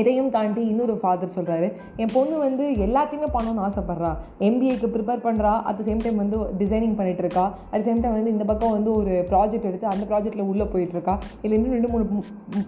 இதையும் 0.00 0.30
தாண்டி 0.36 0.62
இன்னொரு 0.72 0.94
ஃபாதர் 1.02 1.34
சொல்கிறாரு 1.36 1.68
என் 2.02 2.12
பொண்ணு 2.14 2.36
வந்து 2.46 2.64
எல்லாத்தையுமே 2.86 3.28
பண்ணணும்னு 3.36 3.64
ஆசைப்பட்றா. 3.66 4.10
எம்பிஏக்கு 4.48 4.88
ப்ரிப்பேர் 4.94 5.24
பண்ணுறா 5.26 5.52
அட் 5.68 5.78
த 5.78 5.84
சேம் 5.88 6.02
டைம் 6.04 6.20
வந்து 6.22 6.38
டிசைனிங் 6.62 6.96
பண்ணிகிட்டு 6.98 7.24
இருக்கா. 7.24 7.44
அட் 7.74 7.84
சேம் 7.88 8.00
டைம் 8.02 8.16
வந்து 8.18 8.34
இந்த 8.36 8.46
பக்கம் 8.50 8.74
வந்து 8.76 8.90
ஒரு 9.00 9.12
ப்ராஜெக்ட் 9.32 9.68
எடுத்து 9.70 9.92
அந்த 9.94 10.06
ப்ராஜெக்ட்டில் 10.12 10.48
உள்ளே 10.52 10.66
போயிட்டுருக்கா 10.74 11.16
இல்லை 11.42 11.54
இன்னும் 11.58 11.74
ரெண்டு 11.76 11.90
மூணு 11.92 12.04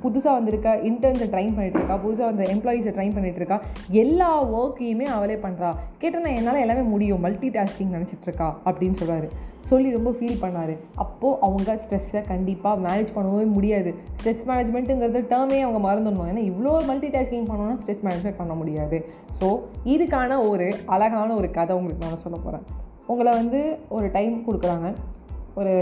புதுசாக 0.05 0.37
வந்திருக்க 0.39 0.77
இன்டர்ன்ஸை 0.91 1.29
ட்ரைன் 1.35 1.55
பண்ணிகிட்டு 1.57 1.81
இருக்கா. 1.81 1.99
புதுசாக 2.05 2.29
வந்த 2.33 2.45
எம்ப்ளாயீஸை 2.55 2.95
ட்ரைன் 2.99 3.17
பண்ணிகிட்ருக்கா 3.17 3.59
எல்லா 4.05 4.31
ஒர்க்கையுமே 4.61 5.09
அவளே 5.17 5.39
பண்ணுறா 5.47 5.73
கேட்டால் 6.03 6.25
நான் 6.27 6.39
என்னால் 6.41 6.63
எல்லாமே 6.67 6.85
முடியும். 6.95 7.25
மல்டி 7.27 7.51
டாஸ்கிங் 7.59 7.95
நினச்சிட்டு 7.97 8.29
இருக்கா. 8.31 8.49
அப்படின்னு 8.71 8.99
சொல்கிறாரு 9.03 9.29
சொல்லி 9.71 9.89
ரொம்ப 9.97 10.11
ஃபீல் 10.17 10.41
பண்ணார். 10.45 10.73
அப்போது 11.05 11.39
அவங்க 11.47 11.75
ஸ்ட்ரெஸ்ஸை 11.83 12.23
கண்டிப்பாக 12.31 12.83
மேனேஜ் 12.87 13.11
பண்ணவே 13.17 13.45
முடியாது. 13.57 13.91
ஸ்ட்ரெஸ் 14.19 14.45
மேனேஜ்மெண்ட்டுங்கிறது 14.51 15.23
டேர்மே 15.33 15.59
அவங்க 15.67 15.81
மறந்துடணும். 15.89 16.31
ஏன்னா 16.33 16.45
இவ்வளோ 16.51 16.73
மல்டி 16.91 17.11
டாஸ்கிங் 17.17 17.49
பண்ணோன்னா 17.51 17.77
ஸ்ட்ரெஸ் 17.83 18.05
மேனேஜ்மெண்ட் 18.07 18.41
பண்ண 18.43 18.55
முடியாது. 18.61 18.99
ஸோ 19.41 19.49
இதுக்கான 19.95 20.39
ஒரு 20.51 20.67
அழகான 20.97 21.29
ஒரு 21.41 21.51
கதை 21.59 21.77
உங்களுக்கு 21.79 22.07
நான் 22.07 22.25
சொல்ல 22.27 22.39
போகிறேன் 22.47 22.67
உங்களை 23.13 23.33
வந்து 23.41 23.61
ஒரு 23.97 24.07
டைம் 24.17 24.35
கொடுக்குறாங்க. 24.49 24.89
ஒரு 25.61 25.73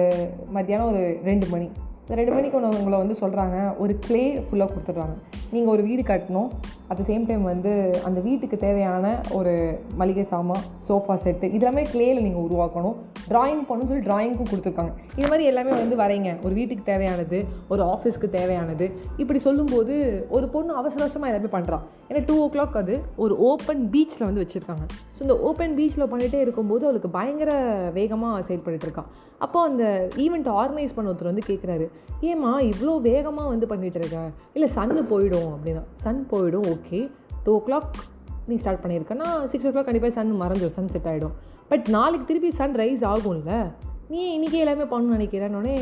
மத்தியானம் 0.57 0.91
ஒரு 0.93 1.03
ரெண்டு 1.31 1.47
மணி. 1.55 1.69
இந்த 2.05 2.15
ரெண்டு 2.21 2.33
மணிக்கு 2.37 2.57
ஒன்று 2.59 2.79
உங்களை 2.79 2.97
வந்து 3.03 3.17
சொல்கிறாங்க 3.21 3.59
ஒரு 3.83 3.93
க்ளே 4.07 4.23
ஃபுல்லாக 4.47 4.69
கொடுத்துட்றாங்க. 4.73 5.15
நீங்கள் 5.53 5.73
ஒரு 5.75 5.83
வீடு 5.89 6.03
கட்டணும். 6.09 6.51
அட் 6.93 6.99
த 7.01 7.05
சேம் 7.11 7.23
டைம் 7.29 7.45
வந்து 7.51 7.71
அந்த 8.07 8.19
வீட்டுக்கு 8.27 8.57
தேவையான 8.65 9.13
ஒரு 9.37 9.53
மளிகை 10.01 10.25
சாமான் 10.33 10.65
சோஃபா 10.89 11.15
செட்டு 11.25 11.47
இதெல்லாமே 11.57 11.83
க்ளேயில் 11.93 12.23
நீங்கள் 12.25 12.45
உருவாக்கணும். 12.47 12.97
ட்ராயிங் 13.31 13.63
பண்ணணும்னு 13.69 13.91
சொல்லி 13.91 14.07
ட்ராயிங்க்கும் 14.09 14.51
கொடுத்துருக்காங்க. 14.51 14.93
இது 15.19 15.29
மாதிரி 15.31 15.45
எல்லாமே 15.51 15.73
வந்து 15.83 15.97
வரைங்க 16.03 16.31
ஒரு 16.45 16.53
வீட்டுக்கு 16.59 16.85
தேவையானது 16.91 17.39
ஒரு 17.73 17.83
ஆஃபீஸ்க்கு 17.95 18.31
தேவையானது. 18.39 18.89
இப்படி 19.23 19.41
சொல்லும்போது 19.47 19.95
ஒரு 20.37 20.49
பொண்ணு 20.55 20.75
அவசர 20.81 21.03
அவசரமாக 21.05 21.33
எல்லாமே 21.33 21.53
பண்ணுறான் 21.57 21.87
ஏன்னா 22.09 22.23
டூ 22.29 22.37
ஓ 22.45 22.49
கிளாக் 22.57 22.79
அது 22.83 22.97
ஒரு 23.25 23.35
ஓப்பன் 23.51 23.83
பீச்சில் 23.95 24.29
வந்து 24.29 24.45
வச்சுருக்காங்க. 24.45 24.87
ஸோ 25.17 25.21
இந்த 25.27 25.37
ஓப்பன் 25.49 25.77
பீச்சில் 25.81 26.11
பண்ணிகிட்டே 26.13 26.41
இருக்கும்போது 26.47 26.87
அவளுக்கு 26.89 27.11
பயங்கர 27.19 27.53
வேகமாக 27.99 28.43
செயல்பட்டு 28.49 28.89
இருக்கான் 28.89 29.11
அப்போ 29.45 29.59
அந்த 29.69 29.85
ஈவெண்ட் 30.25 30.49
ஆர்கனைஸ் 30.61 30.95
பண்ண 30.97 31.11
ஒருத்தர் 31.11 31.31
வந்து 31.31 31.49
கேட்குறாரு 31.49 31.87
ஏம்மா 32.31 32.51
இவ்வளோ 32.69 32.93
வேகமாக 33.07 33.49
வந்து 33.53 33.67
பண்ணிகிட்டு 33.71 33.99
இருக்க? 34.01 34.19
இல்லை 34.57 34.69
சன்னு 34.77 35.03
போயிடும் 35.13 35.51
அப்படின்னா. 35.55 35.83
சன் 36.05 36.21
போயிடும் 36.33 36.69
ஓகே 36.83 37.11
டூ 37.45 37.53
ஓ 37.53 37.63
கிளாக் 37.67 38.01
நீ 38.47 38.57
ஸ்டார்ட் 38.57 38.85
பண்ணியிருக்கேன்னா 38.85 39.47
சிக்ஸ் 39.47 39.67
ஓ 39.67 39.69
கிளாக் 39.69 39.89
கண்டிப்பாக 39.91 40.15
சன் 40.15 40.41
மறைஞ்சிடும் 40.43 40.77
சன் 40.79 40.89
செட் 40.89 41.05
ஆகிடும் 41.05 41.35
பட் 41.69 41.89
நாளைக்கு 41.89 42.27
திருப்பி 42.27 42.51
சன் 42.51 42.75
ரைஸ் 42.75 43.05
ஆகும்ல? 43.13 43.71
நீ 44.09 44.23
இன்றைக்கி 44.39 44.53
எல்லாமே 44.53 44.83
பண்ணணும்னு 44.83 45.19
நினைக்கிறேன்னொடனே 45.19 45.77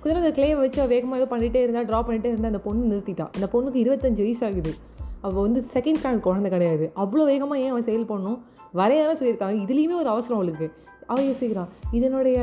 குதிரை 0.00 0.22
அந்த 0.22 0.42
கிளேவை 0.42 0.56
வச்சு 0.56 0.80
அவள் 0.80 0.94
வேகமாக 0.94 1.20
ஏதோ 1.20 1.28
பண்ணிகிட்டே 1.36 1.62
இருந்தால் 1.62 1.86
ட்ரா 1.86 2.00
பண்ணிகிட்டே 2.06 2.30
இருந்தால் 2.32 2.52
அந்த 2.52 2.58
பொண்ணு 2.58 2.82
நிறுத்திட்டா. 2.92 3.26
அந்த 3.32 3.48
பொண்ணுக்கு 3.52 3.80
இருபத்தஞ்சு 3.82 4.22
வயசு 4.26 4.46
ஆகுது. 4.46 4.72
அவள் 5.20 5.42
வந்து 5.42 5.64
செகண்ட் 5.74 5.98
ஸ்டாண்டர்ட் 6.02 6.26
குழந்தை 6.26 6.50
கிடையாது. 6.50 6.92
அவ்வளோ 6.96 7.24
வேகமாக 7.24 7.60
ஏன் 7.60 7.70
அவள் 7.70 7.82
செயல் 7.82 8.04
பண்ணணும் 8.04 8.38
வரையதான் 8.74 9.18
சொல்லியிருக்காங்க. 9.20 9.56
இதுலேயுமே 9.64 9.96
ஒரு 10.02 10.08
அவசரம் 10.08 10.38
அவளுக்கு. 10.38 10.72
அவள் 11.06 11.24
யோசிக்கிறான் 11.24 11.68
இதனுடைய 11.92 12.38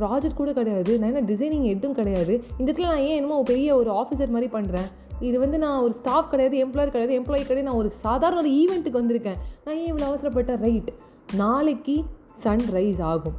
ப்ராஜெக்ட் 0.00 0.34
கூட 0.34 0.52
கிடையாது. 0.52 0.98
நான் 0.98 1.14
என்ன 1.14 1.32
டிசைனிங் 1.32 1.62
எட்டும் 1.62 1.94
கிடையாது. 1.94 2.44
இந்த 2.58 2.72
இடத்துல 2.72 2.88
நான் 2.90 3.04
ஏன் 3.08 3.16
என்னமோ 3.16 3.42
பெரிய 3.42 3.76
ஒரு 3.76 3.90
ஆஃபீஸர் 3.92 4.34
மாதிரி 4.36 4.50
பண்ணுறேன் 4.52 4.88
இது 5.20 5.36
வந்து 5.38 5.58
நான் 5.58 5.82
ஒரு 5.82 5.94
ஸ்டாஃப் 5.94 6.30
கிடையாது 6.30 6.56
எம்ப்ளாயர் 6.64 6.90
கிடையாது 6.90 7.18
எம்ப்ளாயி 7.18 7.42
கிடையாது 7.42 7.68
நான் 7.68 7.76
ஒரு 7.76 7.90
சாதாரண 8.02 8.38
ஒரு 8.38 8.52
ஈவெண்ட்டுக்கு 8.58 9.00
வந்திருக்கேன். 9.00 9.38
நான் 9.64 9.76
ஏன் 9.76 9.90
இவ்வளோ 9.90 10.08
அவசரப்பட்டேன் 10.10 10.60
ரைட் 10.62 10.90
நாளைக்கு 11.36 11.96
சன் 12.42 12.66
ரைஸ் 12.74 13.00
ஆகும். 13.06 13.36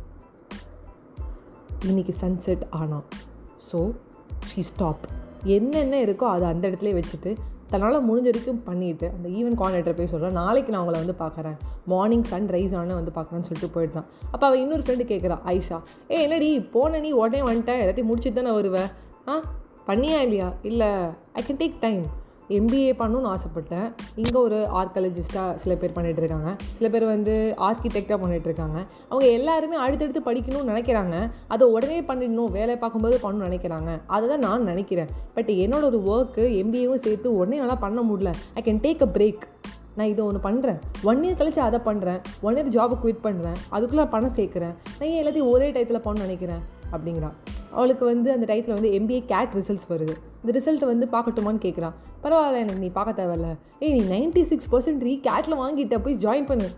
இன்னைக்கு 1.84 2.14
சன்செட் 2.22 2.64
ஆனால் 2.78 3.06
ஸோ 3.68 3.80
ஷீ 4.48 4.62
ஸ்டாப் 4.68 5.04
என்னென்ன 5.56 6.00
இருக்கோ 6.06 6.26
அதை 6.30 6.46
அந்த 6.50 6.64
இடத்துல 6.70 6.94
வச்சுட்டு 6.96 7.32
தன்னால் 7.72 8.06
முடிஞ்ச 8.06 8.28
வரைக்கும் 8.28 8.62
பண்ணிவிட்டு 8.68 9.08
அந்த 9.14 9.28
ஈவெண்ட் 9.30 9.58
கோஆர்டினேட்டர் 9.60 9.98
போய் 9.98 10.10
சொல்கிறேன் 10.12 10.38
நாளைக்கு 10.40 10.74
நான் 10.74 10.84
உங்களை 10.84 11.00
வந்து 11.00 11.16
பார்க்குறேன் 11.20 11.58
மார்னிங் 11.88 12.24
சன் 12.24 12.50
ரைஸ் 12.54 12.74
ஆனால் 12.74 13.00
வந்து 13.00 13.14
பார்க்குறேன்னு 13.18 13.48
சொல்லிட்டு 13.48 13.70
போயிட்டான் 13.76 14.06
அப்போ 14.32 14.44
அவள் 14.48 14.62
இன்னொரு 14.62 14.84
ஃப்ரெண்டு 14.86 15.06
கேட்குறா 15.10 15.38
ஐஷா 15.54 15.78
ஏ 16.12 16.24
என்னடி 16.24 16.48
போன 16.74 17.00
நீ 17.00 17.12
உடனே 17.20 17.42
வந்துட்டேன் 17.48 17.82
எல்லாத்தையும் 17.84 18.10
முடிச்சுட்டு 18.12 18.40
தானே 18.40 18.54
வருவேன் 18.58 18.90
ஆ? 19.28 19.36
பண்ணியா 19.90 20.22
இல்லையா? 20.28 20.48
இல்லை 20.70 20.88
I 21.40 21.44
can 21.50 21.62
take 21.64 21.84
time 21.84 22.02
MBA 22.58 22.92
பண்ணணும்னு 23.00 23.30
ஆசைப்பட்டேன். 23.32 23.88
இங்கே 24.22 24.40
ஒரு 24.40 24.58
ஆர்காலஜிஸ்ட்டாக 24.82 25.56
சில 25.64 25.74
பேர் 25.82 25.94
பண்ணிகிட்டு 25.96 26.22
இருக்காங்க. 26.24 26.50
சில 26.78 26.88
பேர் 26.94 27.06
வந்து 27.06 27.34
ஆர்கிடெக்டாக 27.68 28.18
பண்ணிகிட்டு 28.22 28.50
இருக்காங்க. 28.50 28.78
அவங்க 29.10 29.26
எல்லாருமே 29.38 29.78
அடுத்தடுத்து 29.86 30.22
படிக்கணும்னு 30.28 30.72
நினைக்கிறாங்க. 30.72 31.16
அதை 31.48 31.68
உடனே 31.76 31.98
பண்ணிடணும் 32.12 32.54
வேலை 32.58 32.76
பார்க்கும்போது 32.84 33.18
பண்ணணும்னு 33.24 33.50
நினைக்கிறாங்க. 33.50 33.94
அதை 34.08 34.28
தான் 34.30 34.46
நான் 34.48 34.70
நினைக்கிறேன். 34.72 35.12
பட் 35.36 35.52
என்னோட 35.66 35.84
ஒரு 35.92 36.02
ஒர்க்கு 36.14 36.46
எம்பிஏவும் 36.62 37.04
சேர்த்து 37.08 37.36
உடனே 37.40 37.60
நல்லா 37.64 37.76
பண்ண 37.86 38.02
முடியல. 38.12 38.34
I 38.54 38.64
can 38.68 38.84
take 38.88 39.04
a 39.08 39.12
break 39.18 39.44
நான் 39.98 40.10
இதை 40.14 40.24
ஒன்று 40.26 40.48
பண்ணுறேன் 40.48 40.80
ஒன் 41.10 41.22
இயர் 41.26 41.40
கழிச்சு 41.40 41.62
அதை 41.68 41.80
பண்ணுறேன் 41.86 42.20
ஒன் 42.48 42.58
இயர் 42.58 42.74
ஜாபை 42.76 42.96
குவிட் 43.04 43.24
பண்ணுறேன் 43.28 43.56
அதுக்குள்ளே 43.76 44.06
பணம் 44.16 44.36
சேர்க்குறேன். 44.40 44.76
நான் 45.00 45.10
ஏன் 45.10 45.22
எல்லாத்தையும் 45.22 45.54
ஒரே 45.54 45.70
டயத்தில் 45.72 46.04
பண்ணணும்னு 46.06 46.28
நினைக்கிறேன்? 46.28 46.62
அப்படிங்கிறான். 46.92 47.36
அவளுக்கு 47.72 48.06
வந்து 48.06 48.30
அந்த 48.36 48.46
டயத்தில் 48.52 48.78
வந்து 48.78 48.92
எம்பிஏ 49.00 49.22
கேட் 49.34 49.56
ரிசல்ட்ஸ் 49.60 49.90
வருது. 49.94 50.16
இந்த 50.42 50.52
ரிசல்ட்டை 50.60 50.88
வந்து 50.94 51.08
பார்க்கட்டுமான்னு 51.16 51.64
கேட்குறான் 51.66 51.96
பரவாயில்ல 52.24 52.64
எனக்கு 52.64 52.84
நீ 52.86 52.92
பார்க்க 53.00 53.20
தேவையில்ல. 53.22 53.50
ஏய் 53.80 53.94
நீ 53.98 54.02
நைன்ட்டி 54.16 54.44
சிக்ஸ் 54.52 54.72
பர்சன்ட் 54.74 55.06
ரீ 55.10 55.14
கேட்டில் 55.30 55.62
வாங்கிட்ட 55.64 55.98
போய் 56.06 56.22
ஜாயின் 56.26 56.50
பண்ணு. 56.52 56.70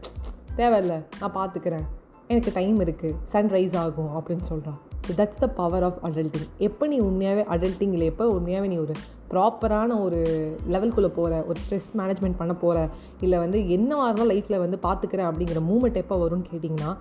தேவையில்ல 0.58 0.96
நான் 1.22 1.36
பார்த்துக்கிறேன். 1.39 1.88
எனக்கு 2.32 2.51
டைம் 2.56 2.80
இருக்குது 2.86 3.16
சன்ரைஸ் 3.34 3.75
ஆகும் 3.84 4.10
அப்படின்னு 4.18 4.46
சொல்கிறான் 4.50 4.80
so 5.06 5.12
that's 5.20 5.39
the 5.44 5.48
power 5.60 5.86
of 5.88 6.00
adulting 6.08 6.48
எப்போ 6.58 6.88
நீ 6.88 6.98
உண்மையாகவே 7.00 7.44
அடல்ட்டிங் 7.54 7.94
இல்லை 7.96 8.08
எப்போ 8.08 8.25
உண்மையாகவே 8.28 8.68
நீ 8.68 8.78
ஒரு 8.78 8.94
ப்ராப்பரான 9.32 9.98
ஒரு 10.01 10.20
லெவல்குள்ளே 10.74 11.10
போகிற 11.16 11.39
ஒரு 11.48 11.58
ஸ்ட்ரெஸ் 11.63 11.89
மேனேஜ்மெண்ட் 11.98 12.38
பண்ண 12.38 12.54
போகிற 12.54 12.89
இல்லை 13.22 13.39
வந்து 13.39 13.60
என்ன 13.70 13.92
இருந்தாலும் 14.06 14.32
லைஃப்பில் 14.34 14.58
வந்து 14.58 14.80
பார்த்துக்கிறேன் 14.84 15.30
அப்படிங்கிற 15.30 15.62
மூமெண்ட் 15.70 16.01
எப்போ 16.04 16.18
வரும்னு 16.18 16.48
கேட்டிங்கன்னா 16.51 16.92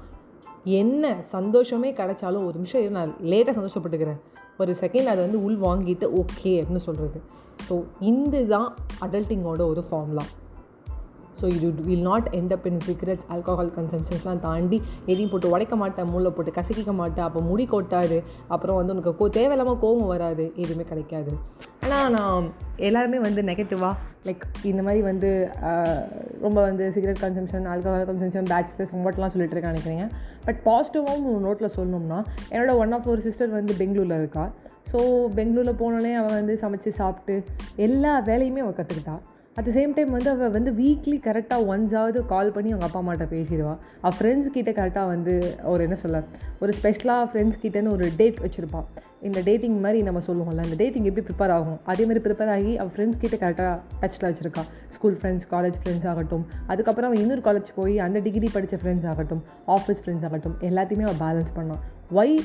என்ன 0.70 1.16
சந்தோஷமே 1.30 1.90
கிடைச்சாலும் 1.92 2.44
ஒரு 2.44 2.54
நிமிஷம் 2.54 2.80
இரு, 2.80 2.90
நான் 2.90 3.14
லேட்டாக 3.22 3.54
சந்தோஷப்பட்டுக்கிறேன். 3.58 4.20
ஒரு 4.58 4.72
செகண்ட் 4.80 5.10
அதை 5.12 5.20
வந்து 5.24 5.42
உள் 5.44 5.58
வாங்கிட்டு 5.58 6.06
ஓகே 6.20 6.52
அப்படின்னு 6.60 6.86
சொல்கிறது 6.86 7.18
ஸோ 7.68 7.84
இந்த 8.00 8.42
தான் 8.44 8.68
அடல்ட்டிங்கோட 9.00 9.62
ஒரு 9.66 9.84
ஃபார்ம்லாம் 9.90 10.30
ஸோ 11.40 11.46
இது 11.56 11.68
will 11.88 12.06
not 12.10 12.28
end 12.38 12.52
up 12.56 12.66
in 12.70 12.80
cigarettes 12.88 13.26
alcohol 13.34 13.72
கன்சம்ஷன்ஸ்லாம் 13.78 14.42
தாண்டி 14.46 14.78
எதையும் 15.10 15.32
போட்டு 15.32 15.52
உடைக்க 15.54 15.76
மாட்டேன் 15.82 16.10
மூளை 16.12 16.30
போட்டு 16.36 16.56
கசக்கிக்க 16.58 16.92
மாட்டேன் 17.00 17.26
அப்போ 17.28 17.40
முடி 17.50 17.66
கொட்டாது 17.74 18.18
அப்புறம் 18.54 18.78
வந்து 18.80 18.94
உனக்கு 18.94 19.14
கோ 19.20 19.28
தேவையில்லாமல் 19.38 19.80
கோவம் 19.84 20.12
வராது 20.14 20.46
எதுவுமே 20.62 20.86
கிடைக்காது. 20.92 21.32
ஆனால் 21.84 22.08
நான் 22.16 22.46
எல்லாருமே 22.86 23.18
வந்து 23.26 23.42
நெகட்டிவாக 23.50 23.94
லைக் 24.26 24.44
இந்த 24.70 24.80
மாதிரி 24.86 25.00
வந்து 25.10 25.28
ரொம்ப 26.44 26.58
வந்து 26.68 26.84
cigarette 26.96 27.22
consumption 27.24 27.66
alcohol 27.72 28.08
consumption 28.10 28.48
bachelors 28.52 28.94
ரொம்பட்டெலாம் 28.96 29.32
சொல்லிட்டு 29.34 29.54
இருக்கேன் 29.54 29.74
நினைக்கிறீங்க 29.74 30.06
பட் 30.46 30.60
பாசிட்டிவாகவும் 30.68 31.44
நோட்டில் 31.46 31.74
சொல்லணும்னா 31.78 32.18
என்னோட 32.52 32.74
ஒன் 32.82 32.94
ஆஃப் 32.96 33.08
ஒரு 33.14 33.22
சிஸ்டர் 33.28 33.56
வந்து 33.58 33.74
பெங்களூரில் 33.80 34.18
இருக்கா. 34.20 34.44
ஸோ 34.90 34.98
பெங்களூரில் 35.38 35.78
போனோடனே 35.80 36.12
அவள் 36.20 36.38
வந்து 36.40 36.54
சமைச்சு 36.62 36.92
சாப்பிட்டு 37.00 37.34
எல்லா 37.86 38.12
வேலையுமே 38.30 38.62
அவள் 38.64 38.78
கற்றுக்கிட்டா 38.78 39.16
அட் 39.58 39.66
த 39.68 39.72
சேம் 39.76 39.92
டைம் 39.94 40.10
வந்து 40.10 40.30
அவள் 40.30 40.52
வந்து 40.56 40.70
வீக்லி 40.70 41.16
கரெக்டாக 41.24 41.62
ஒன்ஸாவது 41.72 42.18
கால் 42.32 42.50
பண்ணி 42.52 42.70
அவங்க 42.72 42.86
அப்பா 42.88 43.00
அம்மாட்ட 43.00 43.24
பேசிடுவாள் 43.32 43.78
அவள் 44.00 44.16
ஃப்ரெண்ட்ஸ் 44.18 44.50
கிட்டே 44.56 44.72
கரெக்டாக 44.72 45.06
வந்து 45.06 45.32
ஒரு 45.64 45.82
என்ன 45.82 45.96
சொல்ல 46.02 46.18
ஒரு 46.58 46.72
ஸ்பெஷலாக 46.72 47.24
ஃப்ரெண்ட்ஸ் 47.30 47.58
கிட்டேன்னு 47.62 47.92
ஒரு 47.96 48.06
டேட் 48.16 48.38
வச்சுருப்பாள் 48.44 48.86
இந்த 49.28 49.40
டேட்டிங் 49.48 49.80
மாதிரி 49.84 50.02
நம்ம 50.02 50.20
சொல்லுவோம்ல 50.26 50.66
அந்த 50.66 50.76
டேட்டிங் 50.82 51.04
எப்படி 51.04 51.24
ப்ரிப்பேர் 51.28 51.54
ஆகும்? 51.56 51.78
அதே 51.84 52.04
மாதிரி 52.04 52.22
ப்ரிப்பேர் 52.26 52.52
ஆகி 52.56 52.78
அவள் 52.82 52.92
ஃப்ரெண்ட்ஸ் 52.96 53.20
கிட்டே 53.22 53.38
கரெக்டாக 53.44 53.72
டச்சில் 54.02 54.28
வச்சுருக்கா. 54.28 54.62
ஸ்கூல் 54.96 55.16
ஃப்ரெண்ட்ஸ் 55.22 55.48
காலேஜ் 55.54 55.78
ஃப்ரெண்ட்ஸ் 55.82 56.06
ஆகட்டும். 56.12 56.44
அதுக்கப்புறம் 56.66 57.10
அவன் 57.10 57.22
இன்னொரு 57.24 57.42
காலேஜ் 57.48 57.72
போய் 57.78 57.96
அந்த 58.06 58.18
டிகிரி 58.28 58.50
படித்த 58.52 58.78
ஃப்ரெண்ட்ஸ் 58.82 59.08
ஆகட்டும். 59.14 59.42
ஆஃபீஸ் 59.76 60.02
ஃப்ரெண்ட்ஸ் 60.04 60.28
ஆகட்டும். 60.28 60.56
எல்லாத்தையுமே 60.70 61.08
அவள் 61.08 61.20
பேலன்ஸ் 61.24 61.52
பண்ணான் 61.58 61.82
ஒய் 62.20 62.36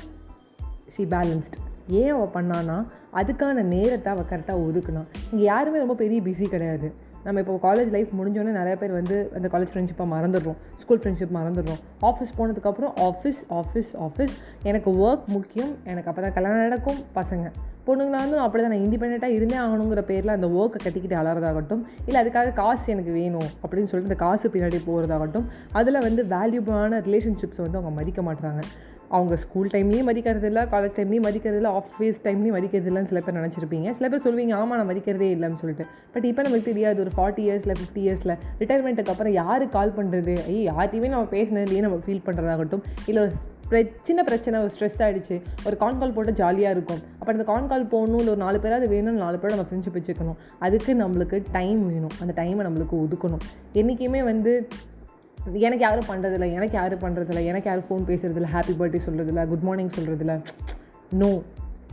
சி 0.95 1.05
பேலன்ஸ்ட் 1.15 1.57
ஏன் 1.87 2.11
அவள் 2.11 2.35
பண்ணான்னா 2.35 2.77
அதுக்கான 3.21 3.63
நேரத்தை 3.75 4.11
அவள் 4.11 4.29
கரெக்டாக 4.29 4.63
ஒதுக்குனா 4.67 5.01
இங்கே 5.31 5.43
யாருமே 5.43 5.77
ரொம்ப 5.77 5.93
பெரிய 5.93 6.21
பிஸி 6.21 6.47
கிடையாது. 6.49 6.93
நம்ம 7.23 7.39
இப்போ 7.39 7.53
காலேஜ் 7.65 7.91
லைஃப் 7.91 8.09
முடிஞ்சோடனே 8.19 8.53
நிறைய 8.59 8.75
பேர் 8.75 8.91
வந்து 8.91 9.31
அந்த 9.35 9.47
காலேஜ் 9.53 9.69
ஃப்ரெண்ட்ஷிப்பாக 9.73 10.07
மறந்துடுறோம். 10.13 10.57
ஸ்கூல் 10.81 10.99
ஃப்ரெண்ட்ஷிப் 11.03 11.35
மறந்துடுறோம். 11.37 11.79
ஆஃபீஸ் 12.01 12.33
போனதுக்கப்புறம் 12.37 12.91
ஆஃபீஸ் 13.07 13.39
ஆஃபீஸ் 13.59 13.91
ஆஃபீஸ் 14.05 14.33
எனக்கு 14.63 14.89
ஒர்க் 15.05 15.27
முக்கியம். 15.27 15.71
எனக்கு 15.83 16.09
அப்போ 16.09 16.21
தான் 16.21 16.33
கல்யாணம் 16.33 16.65
நடக்கும். 16.67 16.99
பசங்க. 17.15 17.45
பொண்ணுங்களா 17.87 18.19
வந்து 18.23 18.37
அப்படி 18.37 18.63
தான் 18.63 18.73
நான் 18.73 18.83
இண்டிபெண்ட்டாக 18.85 19.37
இருந்தே 19.37 19.57
ஆகணுங்கிற 19.57 20.01
பேரில் 20.09 20.35
அந்த 20.35 20.47
ஒர்க்கை 20.47 20.79
கட்டிக்கிட்டு 20.83 21.15
அலறதாகட்டும். 21.21 21.81
இல்லை 22.05 22.19
அதுக்காக 22.23 22.53
காசு 22.53 22.85
எனக்கு 22.93 23.11
வேணும் 23.11 23.49
அப்படின்னு 23.63 23.89
சொல்லிட்டு 23.91 24.11
அந்த 24.11 24.19
காசு 24.25 24.49
பின்னாடி 24.49 24.79
போகிறதாகட்டும் 24.87 25.47
அதில் 25.71 26.05
வந்து 26.07 26.23
வேல்யூபிளான 26.23 27.01
ரிலேஷன்ஷிப்ஸை 27.07 27.63
வந்து 27.67 27.79
அவங்க 27.79 27.93
மதிக்க 27.99 28.21
மாட்டுறாங்க 28.21 28.63
அவங்க 29.17 29.35
ஸ்கூல் 29.43 29.69
டைம்லேயும் 29.73 30.09
மதிக்கிறது 30.09 30.47
இல்லை 30.51 30.63
காலேஜ் 30.73 30.97
டைம்லேயும் 30.99 31.27
மதிக்கிறது 31.27 31.59
இல்லை 31.61 31.71
ஆஃபீஸ் 31.79 32.19
டைம்லேயும் 32.27 32.57
மதிக்கிறது 32.57 32.89
இல்லைன்னு 32.91 33.11
சில 33.11 33.21
பேர் 33.25 33.39
நினச்சிருப்பீங்க. 33.39 33.89
சில 33.99 34.09
பேர் 34.11 34.25
சொல்லுவீங்க 34.27 34.53
ஆமாம் 34.61 34.77
நான் 34.79 34.89
மதிக்கிறதே 34.91 35.29
இல்லைன்னு 35.35 35.61
சொல்லிட்டு. 35.63 35.87
பட் 36.13 36.27
இப்போ 36.31 36.43
நமக்கு 36.47 36.69
தெரியாது 36.71 37.01
ஒரு 37.05 37.13
ஃபார்ட்டி 37.17 37.43
இயர்ஸில் 37.47 37.77
ஃபிஃப்டி 37.79 38.03
இயர்ஸில் 38.05 38.35
ரிட்டையர்மெண்ட்டுக்கு 38.61 39.13
அப்புறம் 39.15 39.35
யார் 39.41 39.65
கால் 39.77 39.97
பண்ணுறது 39.97 40.35
ஐய் 40.53 40.67
யார்ட்டையுமே 40.71 41.11
நம்ம 41.15 41.27
பேசினதுலேயே 41.37 41.83
நம்ம 41.87 41.99
ஃபீல் 42.05 42.25
பண்ணுறதாகட்டும் 42.27 42.85
இல்லை 43.11 43.23
சின்ன 44.07 44.21
பிரச்சனை 44.27 44.55
ஒரு 44.63 44.71
ஸ்ட்ரெஸ் 44.73 44.99
ஆகிடுச்சு 45.03 45.35
ஒரு 45.67 45.75
கான் 45.83 45.99
கால் 45.99 46.13
போட்டு 46.15 46.31
ஜாலியாக 46.39 46.75
இருக்கும். 46.75 46.99
அப்போ 47.19 47.29
அந்த 47.33 47.45
கான் 47.49 47.69
கால் 47.71 47.85
போகணும் 47.93 48.19
இல்லை 48.21 48.31
ஒரு 48.33 48.41
நாலு 48.43 48.57
பேராது 48.63 48.87
வேணும் 48.93 49.21
நாலு 49.23 49.37
பேரோட 49.41 49.55
நம்ம 49.55 49.67
ஃப்ரெண்ட்ஷிப் 49.69 49.97
வச்சுக்கணும். 49.99 50.37
அதுக்கு 50.65 50.91
நம்மளுக்கு 51.03 51.37
டைம் 51.57 51.81
வேணும். 51.91 52.13
அந்த 52.23 52.33
டைமை 52.41 52.63
நம்மளுக்கு 52.67 52.95
ஒதுக்கணும். 53.03 53.43
என்றைக்குமே 53.81 54.21
வந்து 54.31 54.53
எனக்கு 55.51 55.79
யாரும் 55.79 56.09
பண்ணுறதில்ல 56.09 56.51
எனக்கு 56.51 56.77
யாரும் 56.77 56.99
பண்ணுறதில்ல 56.99 57.45
எனக்கு 57.45 57.69
யாரும் 57.69 57.85
ஃபோன் 57.89 58.09
பேசுறதில்ல 58.09 58.53
ஹாப்பி 58.53 58.73
பர்த்டே 58.79 58.99
சொல்கிறதில்ல 59.05 59.47
குட் 59.47 59.61
மார்னிங் 59.61 59.89
சொல்கிறதில்ல 59.89 60.41
நோ 61.11 61.41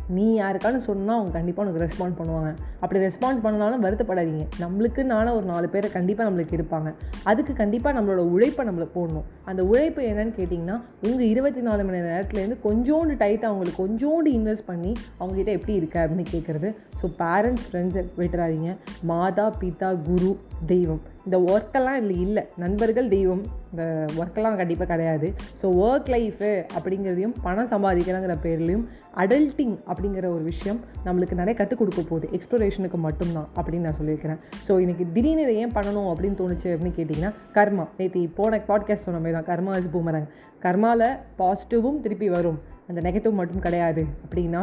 நீ 0.09 0.41
யாருக்கானு 0.41 0.79
சொன்னால் 0.79 1.17
அவங்க 1.17 1.33
கண்டிப்பாக 1.33 1.71
உனக்கு 1.71 1.87
ரெஸ்பாண்ட் 1.87 2.13
பண்ணுவாங்க. 2.21 2.55
அப்படி 2.81 3.05
ரெஸ்பான்ஸ் 3.05 3.41
பண்ணாலும் 3.43 3.85
வருத்தப்படாதீங்க. 3.85 4.47
நம்மளுக்கு 4.61 5.03
நானும் 5.03 5.35
ஒரு 5.35 5.45
நாலு 5.45 5.69
பேரை 5.69 5.91
கண்டிப்பாக 5.91 6.31
நம்மளுக்கு 6.31 6.59
இருப்பாங்க. 6.61 6.95
அதுக்கு 7.23 7.53
கண்டிப்பாக 7.53 8.01
நம்மளோட 8.01 8.17
உழைப்பை 8.17 8.67
நம்மளை 8.67 8.89
போடணும். 8.95 9.23
அந்த 9.45 9.65
உழைப்பு 9.65 10.03
என்னன்னு 10.03 10.33
கேட்டிங்கன்னா 10.37 10.81
உங்கள் 11.03 11.27
இருபத்தி 11.27 11.61
நாலு 11.61 11.85
மணி 11.85 11.99
நேரத்துலேருந்து 11.99 12.59
கொஞ்சோண்டு 12.65 13.15
டைட்டாக 13.23 13.43
அவங்களுக்கு 13.43 13.87
கொஞ்சோண்டு 13.87 14.27
இன்வெஸ்ட் 14.27 14.67
பண்ணி 14.67 14.93
அவங்ககிட்ட 15.21 15.47
எப்படி 15.47 15.75
இருக்க 15.75 16.07
அப்படின்னு 16.07 16.27
கேட்குறது 16.31 16.75
ஸோ 17.03 17.13
பேரண்ட்ஸ் 17.19 17.67
ஃப்ரெண்ட்ஸை 17.73 18.09
விட்டுறாதீங்க. 18.19 18.77
மாதா 19.03 19.57
பிதா 19.61 20.03
குரு 20.03 20.39
தெய்வம். 20.67 21.01
இந்த 21.27 21.39
ஒர்க்கெல்லாம் 21.53 21.97
இதில் 22.01 22.21
இல்லை. 22.27 22.43
நண்பர்கள் 22.63 23.09
தெய்வம் 23.15 23.43
இந்த 23.71 23.85
ஒர்க்கெல்லாம் 24.21 24.59
கண்டிப்பாக 24.61 24.89
கிடையாது. 24.93 25.29
ஸோ 25.61 25.67
ஒர்க் 25.87 26.09
லைஃபு 26.15 26.51
அப்படிங்கிறதையும் 26.77 27.35
பணம் 27.47 27.71
சம்பாதிக்கிறங்கிற 27.75 28.37
பேர்லையும் 28.45 28.85
அடல்ட்டிங் 29.23 29.77
அப்படிங்கிற 29.91 30.27
ஒரு 30.37 30.45
விஷயம் 30.53 30.81
நம்மளுக்கு 31.07 31.41
நிறைய 31.41 31.55
கற்றுக் 31.59 31.81
கொடுக்க 31.81 32.01
போகுது. 32.11 32.29
எக்ஸ்ப்ளோரேஷனுக்கு 32.39 33.01
மட்டும்தான் 33.07 33.49
அப்படின்னு 33.59 33.87
நான் 33.89 33.99
சொல்லியிருக்கிறேன். 34.01 34.41
ஸோ 34.67 34.73
இன்றைக்கி 34.85 35.07
திடீர்னு 35.17 35.45
இதை 35.47 35.57
ஏன் 35.65 35.75
பண்ணணும் 35.79 36.11
அப்படின்னு 36.13 36.41
தோணுச்சு 36.41 36.69
அப்படின்னு 36.75 36.97
கேட்டிங்கன்னா 36.99 37.33
கர்மா. 37.59 37.87
நேற்று 38.01 38.23
போன 38.41 38.63
பாட்காஸ்ட் 38.71 39.07
சொன்ன 39.09 39.21
மாதிரி 39.25 39.37
தான் 39.39 39.49
கர்மா 39.51 39.75
இஸ் 39.81 39.93
பூமரங் 39.97 40.29
கர்மாவில் 40.65 41.09
பாசிட்டிவும் 41.43 42.01
திருப்பி 42.07 42.29
வரும். 42.37 42.59
அந்த 42.89 43.01
நெகட்டிவ் 43.07 43.39
மட்டும் 43.41 43.65
கிடையாது. 43.67 44.03
அப்படின்னா 44.25 44.63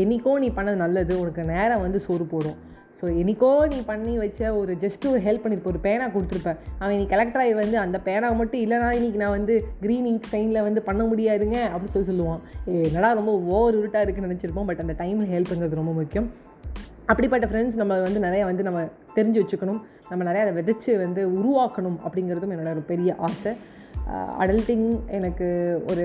என்றைக்கோ 0.00 0.32
நீ 0.44 0.48
பண்ணது 0.58 0.78
நல்லது 0.84 1.12
உனக்கு 1.22 1.42
நேரம் 1.54 1.82
வந்து 1.86 1.98
சோறு 2.06 2.24
போடும். 2.32 2.58
ஸோ 3.04 3.10
எனக்கோ 3.22 3.48
நீ 3.72 3.78
பண்ணி 3.88 4.12
வச்ச 4.22 4.40
ஒரு 4.58 4.72
ஜஸ்ட் 4.82 5.02
ஒரு 5.10 5.18
ஹெல்ப் 5.24 5.42
பண்ணியிருப்ப 5.44 5.68
ஒரு 5.72 5.80
பேனா 5.86 6.04
கொடுத்துருப்பேன் 6.14 6.58
அவன் 6.78 6.94
நீ 7.00 7.04
கலெக்டர் 7.10 7.42
ஆகி 7.42 7.52
வந்து 7.58 7.76
அந்த 7.82 7.98
பேனா 8.06 8.28
மட்டும் 8.38 8.62
இல்லைனா 8.64 8.88
இன்னைக்கு 8.98 9.20
நான் 9.22 9.34
வந்து 9.36 9.54
க்ரீன் 9.82 10.06
இங்க் 10.10 10.28
சைனில் 10.30 10.64
வந்து 10.68 10.82
பண்ண 10.86 11.02
முடியாதுங்க 11.10 11.58
அப்படின்னு 11.72 11.94
சொல்லி 11.96 12.10
சொல்லுவான். 12.10 12.40
என்னடா 12.88 13.10
ரொம்ப 13.20 13.34
ஓவர் 13.56 13.78
உருட்டாக 13.80 14.04
இருக்குன்னு 14.06 14.30
நினச்சிருப்போம் 14.30 14.70
பட் 14.70 14.82
அந்த 14.84 14.96
டைமில் 15.02 15.30
ஹெல்ப்புங்கிறது 15.34 15.80
ரொம்ப 15.80 15.94
முக்கியம். 16.00 16.30
அப்படிப்பட்ட 17.10 17.46
ஃப்ரெண்ட்ஸ் 17.50 17.78
நம்ம 17.82 18.00
வந்து 18.06 18.24
நிறைய 18.26 18.42
வந்து 18.50 18.66
நம்ம 18.70 18.86
தெரிஞ்சு 19.18 19.40
வச்சுக்கணும். 19.42 19.82
நம்ம 20.10 20.22
நிறைய 20.30 20.46
அதை 20.46 20.54
விதைச்சு 20.60 20.92
வந்து 21.04 21.22
உருவாக்கணும் 21.38 22.00
அப்படிங்கிறதும் 22.06 22.54
என்னோட 22.56 22.72
ஒரு 22.78 22.84
பெரிய 22.94 23.12
ஆசை. 23.28 23.54
அடல்ட்டிங் 24.42 24.88
எனக்கு 25.18 25.46
ஒரு 25.90 26.04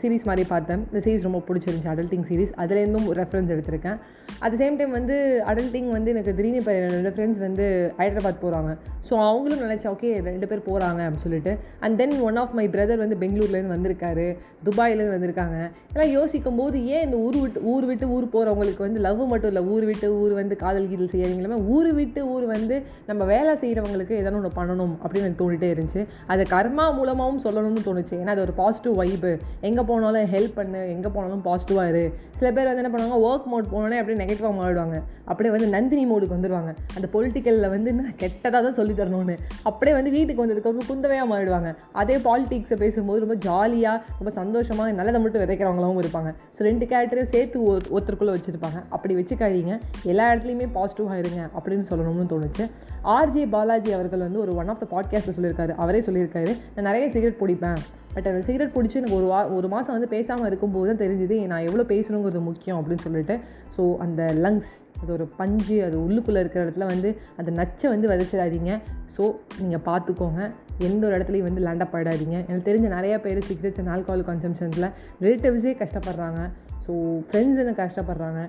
சீரிஸ் 0.00 0.28
மாதிரி 0.28 0.44
பார்த்தேன். 0.54 0.80
இந்த 0.90 1.00
சீரிஸ் 1.04 1.28
ரொம்ப 1.28 1.40
பிடிச்சிருந்துச்சி 1.48 1.92
அடல்ட்டிங் 1.92 2.26
சீரிஸ் 2.30 2.56
அதுலேருந்தும் 2.62 3.06
ரெஃபரன்ஸ் 3.20 3.52
எடுத்திருக்கேன். 3.54 3.98
அட் 4.46 4.56
சேம் 4.62 4.78
டைம் 4.78 4.92
வந்து 4.98 5.16
அடல்ட்டிங் 5.50 5.90
வந்து 5.96 6.10
எனக்கு 6.14 6.34
திடீர்னு 6.38 6.60
இப்போ 6.62 6.74
ரெண்டு 6.96 7.12
ஃப்ரெண்ட்ஸ் 7.14 7.44
வந்து 7.46 7.66
ஹைதராபாத் 8.00 8.42
போகிறாங்க 8.44 8.72
ஸோ 9.08 9.14
அவங்களும் 9.28 9.62
நினச்சேன் 9.64 9.92
ஓகே 9.94 10.10
ரெண்டு 10.26 10.46
பேர் 10.50 10.66
போகிறாங்க 10.66 11.00
அப்படின்னு 11.04 11.24
சொல்லிட்டு. 11.24 11.52
And 11.84 11.96
then 12.00 12.14
one 12.28 12.38
of 12.42 12.54
my 12.58 12.68
brother 12.74 13.00
வந்து 13.02 13.16
பெங்களூர்லேருந்து 13.22 13.74
வந்திருக்காரு. 13.74 14.26
துபாயிலேருந்து 14.66 15.16
வந்திருக்காங்க. 15.16 15.56
இதெல்லாம் 15.88 16.12
யோசிக்கும் 16.18 16.58
போது 16.60 16.76
ஏன் 16.94 17.04
இந்த 17.06 17.16
ஊர் 17.16 17.38
விட்டு 17.40 17.62
ஊர் 17.72 17.86
விட்டு 17.90 18.06
ஊர் 18.08 18.26
போகிறவங்களுக்கு 18.34 18.82
வந்து 18.86 19.00
லவ் 19.06 19.20
மட்டும் 19.32 19.50
இல்லை? 19.52 19.62
ஊர் 19.72 19.84
விட்டு 19.84 20.08
ஊர் 20.20 20.32
வந்து 20.32 20.56
காதல் 20.56 20.88
கீதல் 20.92 21.12
செய்யறவங்க 21.14 21.58
ஊர் 21.74 21.90
விட்டு 21.98 22.28
ஊர் 22.34 22.46
வந்து 22.54 22.82
நம்ம 23.06 23.24
வேலை 23.24 23.54
செய்கிறவங்களுக்கு 23.62 24.14
எதனா 24.20 24.38
ஒன்று 24.40 24.52
பண்ணணும் 24.58 24.94
அப்படின்னு 25.02 25.26
எனக்கு 25.26 25.42
தோணிட்டே 25.44 25.70
இருந்துச்சு. 25.74 26.04
அது 26.26 26.42
கர்மா 26.54 26.86
மூலமாகவும் 26.98 27.42
சொல்லணும்னு 27.46 27.84
தோணுச்சு. 27.88 28.14
ஏன்னா 28.22 28.34
அது 28.36 28.44
ஒரு 28.46 28.52
பாசிட்டிவ் 28.62 28.94
வைப்பு 29.02 29.32
எங்கே 29.70 29.84
போனாலும் 29.90 30.30
ஹெல்ப் 30.36 30.56
பண்ணு 30.60 30.82
எங்கே 30.94 31.08
போனாலும் 31.08 31.44
பாசிட்டிவாக 31.48 31.88
இரு. 31.92 32.04
சில 32.38 32.52
பேர் 32.52 32.70
வந்து 32.70 32.84
என்ன 32.84 32.92
பண்ணுவாங்க 32.94 33.20
ஒர்க் 33.28 33.50
மோட் 33.52 33.72
போனோடனே 33.74 33.98
அப்படியே 34.00 34.20
நெகட்டிவாக 34.24 34.52
மாறிடுவாங்க. 34.52 35.02
அப்படியே 35.24 35.54
வந்து 35.54 35.68
நந்தினி 35.68 36.10
மோடுக்கு 36.10 36.32
வந்துடுவாங்க 36.32 36.76
அந்த 36.94 37.08
பொலிட்டிக்கலில் 37.12 37.68
வந்து 37.68 37.92
நான் 37.92 38.14
கெட்டதாக 38.18 38.50
தான் 38.50 38.74
சொல்லி 38.74 38.92
தரணும்னு. 38.92 39.38
அப்படியே 39.62 39.96
வந்து 39.96 40.10
வீட்டுக்கு 40.10 40.46
வந்ததுக்கப்புறம் 40.46 40.92
குந்தவையாக 40.92 41.32
மாறிடுவாங்க. 41.32 41.76
அதே 41.92 42.16
பாலிட்டிக்ஸை 42.16 42.76
பேசும்போது 42.76 43.18
ரொம்ப 43.18 43.34
ஜாலியாக 43.34 44.04
ரொம்ப 44.18 44.30
சந்தோஷமாக 44.30 44.92
நல்லதை 44.92 45.20
மட்டும் 45.20 45.42
விதைக்கிறவங்களாவும் 45.42 46.02
இருப்பாங்க. 46.02 46.34
ஸோ 46.56 46.58
ரெண்டு 46.58 46.86
கேரக்டரையும் 46.86 47.32
சேர்த்து 47.32 47.62
ஒ- 47.62 47.76
ஒருத்தருக்குள்ளே 47.76 48.36
வச்சுருப்பாங்க. 48.36 48.84
அப்படி 48.88 49.14
வச்சுக்காதீங்க. 49.14 49.80
எல்லா 50.02 50.32
இடத்துலையுமே 50.32 50.68
பாசிட்டிவாக 50.74 51.18
இருங்க 51.18 51.48
அப்படின்னு 51.58 51.92
சொல்லணும்னு 51.92 52.28
தோணுச்சு. 52.28 52.70
ஆர்ஜே 53.04 53.48
பாலாஜி 53.48 53.92
அவர்கள் 53.92 54.18
வந்து 54.18 54.40
ஒரு 54.40 54.54
ஒன் 54.54 54.68
ஆஃப் 54.68 54.86
த 54.88 55.00
பாட்காஸ்ட்டில் 55.00 55.40
சொல்லியிருக்காரு. 55.40 55.74
அவரே 55.74 56.00
சொல்லியிருக்காரு. 56.00 56.56
நான் 56.74 56.94
நிறைய 56.94 57.10
சிகரெட் 57.10 57.40
பிடிப்பேன். 57.40 57.76
பட் 58.14 58.28
அந்த 58.30 58.40
சிகரெட் 58.46 58.74
பிடிச்சி 58.76 58.98
எனக்கு 59.00 59.18
ஒரு 59.20 59.28
வா 59.32 59.40
ஒரு 59.58 59.68
மாதம் 59.68 59.94
வந்து 59.96 60.08
பேசாமல் 60.14 60.46
இருக்கும்போது 60.46 60.88
தான் 60.90 61.02
தெரிஞ்சுது 61.04 61.36
நான் 61.52 61.66
எவ்வளோ 61.68 61.84
பேசணுங்கிறது 61.92 62.40
முக்கியம் 62.40 62.78
அப்படின்னு 62.80 63.04
சொல்லிட்டு. 63.06 63.36
ஸோ 63.76 63.84
அந்த 64.06 64.22
லங்ஸ் 64.46 64.72
அது 65.02 65.12
ஒரு 65.12 65.24
பஞ்சு 65.38 65.76
அது 65.84 65.96
உள்ளுக்குள்ளே 66.06 66.40
இருக்கிற 66.42 66.60
இடத்துல 66.64 66.86
வந்து 66.90 67.08
அந்த 67.36 67.50
நச்சை 67.60 67.86
வந்து 67.90 68.10
விதைச்சிடாதீங்க. 68.10 68.72
ஸோ 69.16 69.22
நீங்கள் 69.60 69.84
பார்த்துக்கோங்க 69.88 70.42
எந்த 70.88 71.02
ஒரு 71.06 71.14
இடத்துலையும் 71.16 71.48
வந்து 71.48 71.64
லேண்டப் 71.64 71.94
ஆகிடாதீங்க 71.96 72.36
எனக்கு 72.48 72.68
தெரிஞ்ச 72.68 72.86
நிறையா 72.98 73.16
பேர் 73.24 73.40
சிகரெட்ஸ் 73.48 73.80
அண்ட் 73.80 73.92
ஆல்கஹால் 73.94 74.24
கன்சம்ஷன்ஸில் 74.30 74.88
ரிலேட்டிவ்ஸே 75.22 75.74
கஷ்டப்படுறாங்க. 75.82 76.40
ஸோ 76.84 76.92
ஃப்ரெண்ட்ஸ் 77.26 77.60
என்ன 77.62 77.74
கஷ்டப்படுறாங்க? 77.82 78.40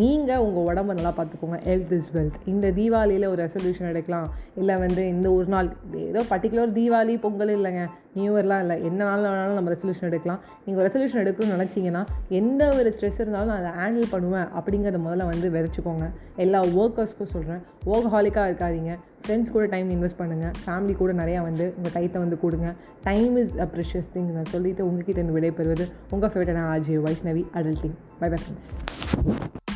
நீங்கள் 0.00 0.42
உங்கள் 0.46 0.66
உடம்ப 0.70 0.94
நல்லா 0.98 1.12
பார்த்துக்கோங்க 1.18 1.58
ஹெல்த் 1.68 1.92
இஸ் 1.98 2.10
வெல்த் 2.16 2.40
இந்த 2.52 2.70
தீபாவளியில் 2.78 3.30
ஒரு 3.32 3.40
ரெசல்யூஷன் 3.46 3.90
எடுக்கலாம். 3.92 4.28
இல்லை 4.60 4.76
வந்து 4.76 5.08
இந்த 5.08 5.32
ஒரு 5.32 5.46
நாள் 5.54 5.68
ஏதோ 6.10 6.22
பர்டிகுலர் 6.32 6.74
தீபாவளி 6.80 7.16
பொங்கல் 7.26 7.54
இல்லைங்க. 7.58 7.84
நியூ 8.18 8.30
இயர்லாம் 8.36 8.62
இல்லை. 8.64 8.76
என்ன 8.88 9.00
நாள் 9.08 9.24
வேணாலும் 9.30 9.58
நம்ம 9.58 9.72
ரெசல்யூஷன் 9.74 10.08
எடுக்கலாம். 10.10 10.40
நீங்கள் 10.66 10.84
ரெசல்யூஷன் 10.86 11.22
எடுக்கணும்னு 11.22 11.56
நினச்சிங்கன்னா 11.56 12.02
எந்த 12.40 12.62
ஒரு 12.78 12.90
ஸ்ட்ரெஸ் 12.96 13.20
இருந்தாலும் 13.22 13.50
நான் 13.52 13.60
அதை 13.62 13.72
ஹேண்டில் 13.80 14.12
பண்ணுவேன் 14.14 14.48
அப்படிங்கிறத 14.58 15.00
முதல்ல 15.06 15.26
வந்து 15.32 15.48
விதைச்சிக்கோங்க. 15.56 16.06
எல்லா 16.44 16.60
ஒர்க்கர்ஸ்க்கும் 16.80 17.32
சொல்கிறேன் 17.34 17.62
ஒர்க் 17.92 18.10
ஹாலிக்காக 18.14 18.46
இருக்காதீங்க. 18.50 18.94
ஃப்ரெண்ட்ஸ் 19.24 19.54
கூட 19.54 19.64
டைம் 19.74 19.88
இன்வெஸ்ட் 19.96 20.20
பண்ணுங்கள் 20.22 20.56
ஃபேமிலி 20.64 20.96
கூட 21.02 21.12
நிறையா 21.22 21.40
வந்து 21.48 21.64
உங்கள் 21.76 21.94
டைத்தை 21.96 22.18
வந்து 22.24 22.38
கொடுங்க. 22.44 22.68
Time 23.08 23.36
is 23.42 23.54
a 23.64 23.68
precious 23.74 24.10
thing 24.16 24.32
நான் 24.38 24.52
சொல்லிவிட்டு 24.54 24.86
உங்ககிட்ட 24.88 25.18
இருந்து 25.20 25.38
விடைபெறுவது 25.38 25.86
உங்கள் 26.16 26.32
ஃபேவரட்டான 26.34 26.66
RJ 26.74 26.96
Vaishnavi 27.08 27.44
adulting 27.60 27.96
bye 28.22 28.30
bye 28.34 28.40
friends 28.42 29.75